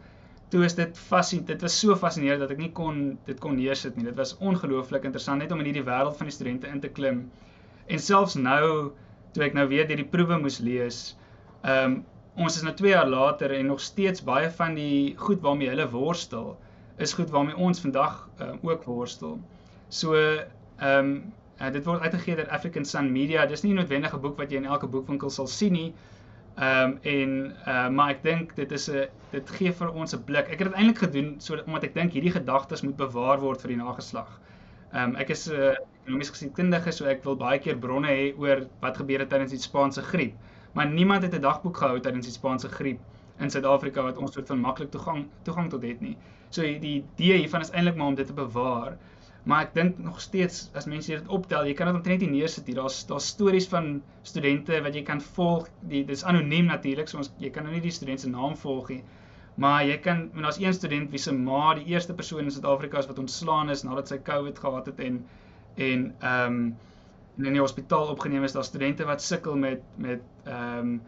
Toe 0.49 0.63
is 0.63 0.75
dit 0.75 0.97
fascinerend. 0.97 1.47
Dit 1.47 1.61
was 1.65 1.79
so 1.79 1.95
fascinerend 1.95 2.43
dat 2.45 2.51
ek 2.55 2.61
nie 2.61 2.71
kon 2.71 3.17
dit 3.27 3.39
kon 3.43 3.57
neersit 3.59 3.97
nie. 3.97 4.05
Dit 4.07 4.19
was 4.19 4.35
ongelooflik 4.37 5.07
interessant 5.09 5.43
net 5.43 5.51
om 5.51 5.59
in 5.63 5.71
hierdie 5.71 5.87
wêreld 5.87 6.17
van 6.19 6.29
die 6.29 6.35
studente 6.35 6.71
in 6.71 6.79
te 6.83 6.91
klim. 6.99 7.25
En 7.87 7.99
selfs 7.99 8.37
nou 8.39 8.93
toe 9.35 9.43
ek 9.43 9.57
nou 9.57 9.67
weer 9.67 9.87
deur 9.87 9.99
die 9.99 10.11
proewe 10.13 10.39
moes 10.43 10.61
lees, 10.63 11.01
ehm 11.63 11.97
um, 11.97 11.97
ons 12.37 12.53
is 12.53 12.61
nou 12.61 12.69
2 12.77 12.91
jaar 12.91 13.07
later 13.09 13.49
en 13.55 13.71
nog 13.71 13.79
steeds 13.81 14.21
baie 14.21 14.49
van 14.59 14.75
die 14.77 15.15
goed 15.17 15.39
waarmee 15.41 15.71
hulle 15.71 15.87
worstel 15.89 16.51
is 16.97 17.13
goed 17.13 17.29
waarmee 17.29 17.57
ons 17.57 17.79
vandag 17.81 18.29
uh, 18.41 18.53
ook 18.61 18.83
worstel. 18.83 19.39
So 19.89 20.13
ehm 20.17 20.45
um, 20.81 21.33
uh, 21.61 21.71
dit 21.73 21.85
word 21.85 22.01
uitgegee 22.01 22.35
deur 22.35 22.49
African 22.49 22.85
Sun 22.85 23.11
Media. 23.11 23.45
Dis 23.45 23.63
nie 23.65 23.73
noodwendig 23.73 24.13
'n 24.13 24.21
boek 24.21 24.37
wat 24.37 24.51
jy 24.51 24.57
in 24.61 24.65
elke 24.65 24.87
boekwinkel 24.87 25.29
sal 25.29 25.47
sien 25.47 25.73
nie. 25.73 25.93
Ehm 26.57 26.91
um, 26.91 26.99
en 27.01 27.33
uh, 27.67 27.89
maar 27.89 28.09
ek 28.15 28.23
dink 28.23 28.55
dit 28.55 28.71
is 28.71 28.89
'n 28.89 29.05
dit 29.31 29.49
gee 29.59 29.71
vir 29.71 29.93
ons 29.93 30.15
'n 30.15 30.23
blik. 30.23 30.49
Ek 30.49 30.59
het 30.59 30.67
dit 30.67 30.77
eintlik 30.77 30.97
gedoen 31.05 31.35
sodat 31.37 31.65
omdat 31.65 31.83
ek 31.83 31.93
dink 31.93 32.13
hierdie 32.13 32.33
gedagtes 32.33 32.81
moet 32.81 32.97
bewaar 32.97 33.39
word 33.39 33.61
vir 33.61 33.75
die 33.75 33.81
nageslag. 33.83 34.39
Ehm 34.93 35.03
um, 35.03 35.15
ek 35.15 35.29
is 35.29 35.47
'n 35.47 35.53
uh, 35.53 35.75
ekonomies 36.03 36.33
gesienkundige, 36.33 36.91
so 36.91 37.05
ek 37.05 37.23
wil 37.23 37.35
baie 37.35 37.59
keer 37.59 37.77
bronne 37.77 38.07
hê 38.07 38.33
oor 38.37 38.67
wat 38.81 38.97
gebeur 38.97 39.19
het 39.19 39.29
tydens 39.29 39.51
die 39.51 39.59
Spaanse 39.69 40.01
griep 40.01 40.33
maar 40.77 40.87
niemand 40.87 41.23
het 41.23 41.35
'n 41.35 41.41
dagboek 41.41 41.77
gehou 41.77 41.99
tydens 41.99 42.25
die 42.25 42.33
Spaanse 42.33 42.69
griep 42.69 42.99
in 43.37 43.49
Suid-Afrika 43.49 44.01
wat 44.01 44.17
ons 44.17 44.33
soort 44.33 44.47
van 44.47 44.59
maklik 44.59 44.91
toegang 44.91 45.25
toegang 45.41 45.69
tot 45.69 45.81
het 45.81 46.01
nie. 46.01 46.17
So 46.49 46.61
die 46.61 47.03
idee 47.03 47.37
hiervan 47.37 47.61
is 47.61 47.71
eintlik 47.71 47.95
maar 47.95 48.07
om 48.07 48.15
dit 48.15 48.27
te 48.27 48.33
bewaar. 48.33 48.97
Maar 49.47 49.67
ek 49.67 49.75
dink 49.77 49.99
nog 50.03 50.17
steeds 50.19 50.65
as 50.75 50.89
mense 50.91 51.13
dit 51.13 51.29
optel, 51.31 51.69
jy 51.69 51.75
kan 51.77 51.87
dit 51.87 51.95
omtrent 51.95 52.23
nie 52.25 52.33
neersit 52.33 52.67
hier. 52.67 52.81
Daar's 52.81 52.97
daar's 53.07 53.29
stories 53.31 53.69
van 53.71 54.01
studente 54.27 54.81
wat 54.83 54.97
jy 54.97 55.05
kan 55.07 55.21
volg. 55.37 55.69
Die 55.87 56.03
dis 56.07 56.25
anoniem 56.27 56.67
natuurlik, 56.67 57.07
so 57.07 57.21
ons 57.21 57.31
jy 57.39 57.51
kan 57.55 57.63
nou 57.63 57.75
nie 57.75 57.83
die 57.85 57.93
student 57.95 58.23
se 58.23 58.31
naam 58.31 58.57
volg 58.59 58.91
nie. 58.91 59.03
Maar 59.63 59.85
jy 59.87 59.95
kan 60.03 60.25
en 60.35 60.43
daar's 60.45 60.59
een 60.61 60.75
student 60.75 61.13
wie 61.15 61.21
se 61.21 61.31
ma 61.33 61.73
die 61.79 61.87
eerste 61.93 62.13
persoon 62.17 62.43
in 62.43 62.51
Suid-Afrika 62.53 62.99
is 62.99 63.07
wat 63.09 63.21
ontslaan 63.23 63.71
is 63.73 63.85
nadat 63.87 64.11
sy 64.11 64.19
COVID 64.31 64.59
gehad 64.65 64.91
het 64.91 64.99
en 65.07 65.23
en 65.87 66.03
ehm 66.19 66.59
um, 66.59 66.67
in 67.37 67.53
die 67.53 67.61
hospitaal 67.61 68.09
opgeneem 68.09 68.43
is 68.43 68.53
daar 68.57 68.65
studente 68.65 69.05
wat 69.05 69.21
sukkel 69.21 69.55
met 69.55 69.81
met 69.95 70.21
ehm 70.43 70.91
um, 70.91 71.01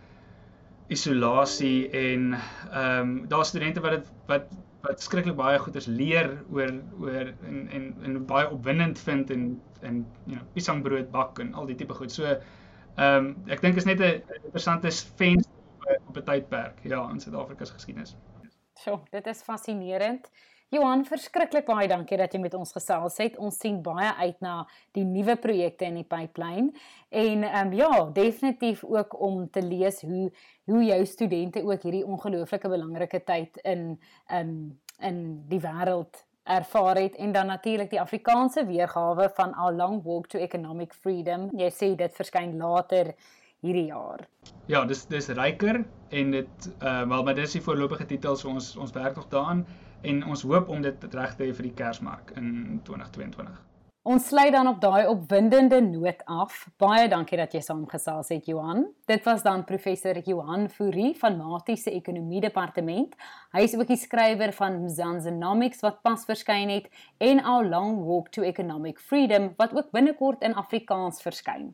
isolasie 0.88 1.90
en 1.90 2.34
ehm 2.34 3.00
um, 3.02 3.14
daar 3.28 3.46
studente 3.46 3.84
wat 3.86 3.98
dit 4.00 4.12
wat 4.32 4.50
wat 4.82 5.02
skrikkelik 5.02 5.38
baie 5.38 5.60
goeders 5.60 5.86
leer 5.86 6.32
oor 6.52 6.72
oor 7.00 7.34
en 7.48 7.68
en 7.76 7.94
en 8.04 8.26
baie 8.26 8.50
opwindend 8.50 9.00
vind 9.00 9.32
en 9.36 9.62
en 9.82 10.02
you 10.26 10.38
know 10.38 10.46
piesangbrood 10.54 11.12
bak 11.12 11.40
en 11.40 11.54
al 11.54 11.66
die 11.66 11.76
tipe 11.76 11.94
goed. 11.94 12.12
So 12.12 12.26
ehm 12.26 13.16
um, 13.16 13.36
ek 13.48 13.62
dink 13.62 13.76
is 13.76 13.86
net 13.86 14.00
'n 14.00 14.22
interessante 14.44 14.92
venster 14.92 16.00
op 16.08 16.18
'n 16.18 16.24
tydperk 16.24 16.84
ja 16.84 17.10
in 17.10 17.20
Suid-Afrika 17.20 17.66
se 17.66 17.74
geskiedenis. 17.74 18.16
So, 18.74 19.02
dit 19.12 19.28
is 19.28 19.42
fascinerend. 19.42 20.30
Johan, 20.70 21.02
verskriklik 21.02 21.66
baie 21.66 21.88
dankie 21.90 22.18
dat 22.22 22.36
jy 22.36 22.40
met 22.44 22.54
ons 22.54 22.72
gesels 22.76 23.16
het. 23.18 23.38
Ons 23.42 23.58
sien 23.58 23.80
baie 23.82 24.12
uit 24.20 24.36
na 24.46 24.68
die 24.94 25.02
nuwe 25.02 25.34
projekte 25.42 25.88
in 25.88 25.98
die 25.98 26.06
pipeline 26.06 26.70
en 27.10 27.46
ehm 27.48 27.72
um, 27.72 27.74
ja, 27.74 27.90
definitief 28.14 28.84
ook 28.86 29.16
om 29.18 29.48
te 29.50 29.64
lees 29.66 30.04
hoe 30.06 30.28
hoe 30.70 30.84
jou 30.86 31.00
studente 31.10 31.64
ook 31.66 31.88
hierdie 31.88 32.06
ongelooflike 32.06 32.70
belangrike 32.70 33.24
tyd 33.26 33.58
in 33.64 33.98
in 34.30 34.54
in 35.02 35.20
die 35.50 35.62
wêreld 35.64 36.22
ervaar 36.44 37.02
het 37.02 37.18
en 37.18 37.34
dan 37.34 37.50
natuurlik 37.50 37.90
die 37.90 38.02
Afrikaanse 38.02 38.66
weergawe 38.66 39.30
van 39.42 39.58
A 39.58 39.72
Long 39.72 40.04
Walk 40.04 40.28
to 40.28 40.38
Economic 40.38 40.94
Freedom. 40.94 41.50
Jy 41.58 41.74
sê 41.74 41.96
dit 41.98 42.14
verskyn 42.14 42.58
later 42.62 43.16
hierdie 43.66 43.90
jaar. 43.90 44.28
ja, 44.68 44.86
dis 44.86 45.06
dis 45.10 45.34
ryker 45.34 45.84
en 46.10 46.32
dit 46.32 46.74
uh 46.80 47.04
wel 47.10 47.24
maar 47.24 47.36
dis 47.36 47.58
die 47.58 47.62
voorlopige 47.62 48.06
titels 48.06 48.46
ons 48.46 48.76
ons 48.78 48.92
werk 48.94 49.16
nog 49.16 49.28
daaraan 49.34 49.66
en 50.02 50.22
ons 50.26 50.42
hoop 50.42 50.70
om 50.70 50.82
dit 50.82 51.10
reg 51.14 51.36
te 51.36 51.48
hê 51.48 51.56
vir 51.56 51.70
die 51.70 51.76
Kersmark 51.76 52.32
in 52.40 52.80
2022. 52.88 53.66
Ons 54.10 54.30
sluit 54.32 54.54
dan 54.56 54.68
op 54.68 54.78
daai 54.82 55.10
opwindende 55.12 55.82
noot 55.84 56.22
af. 56.26 56.64
Baie 56.80 57.10
dankie 57.12 57.38
dat 57.38 57.52
jy 57.54 57.60
saamgesels 57.62 58.32
het 58.32 58.48
Johan. 58.48 58.86
Dit 59.12 59.26
was 59.28 59.44
dan 59.44 59.66
professor 59.68 60.18
Johan 60.26 60.70
Fourie 60.72 61.12
van 61.20 61.36
Matiese 61.38 61.92
Ekonomie 61.92 62.40
Departement. 62.42 63.14
Hy 63.52 63.66
is 63.68 63.76
ook 63.76 63.92
die 63.92 64.00
skrywer 64.00 64.56
van 64.56 64.80
Mzansinomics 64.86 65.84
wat 65.86 66.00
pas 66.02 66.24
verskyn 66.26 66.72
het 66.72 66.88
en 67.20 67.44
Our 67.44 67.68
Long 67.68 68.00
Walk 68.08 68.32
to 68.32 68.48
Economic 68.48 69.04
Freedom 69.04 69.52
wat 69.60 69.76
ook 69.76 69.92
binnekort 69.92 70.48
in 70.48 70.56
Afrikaans 70.56 71.22
verskyn. 71.22 71.74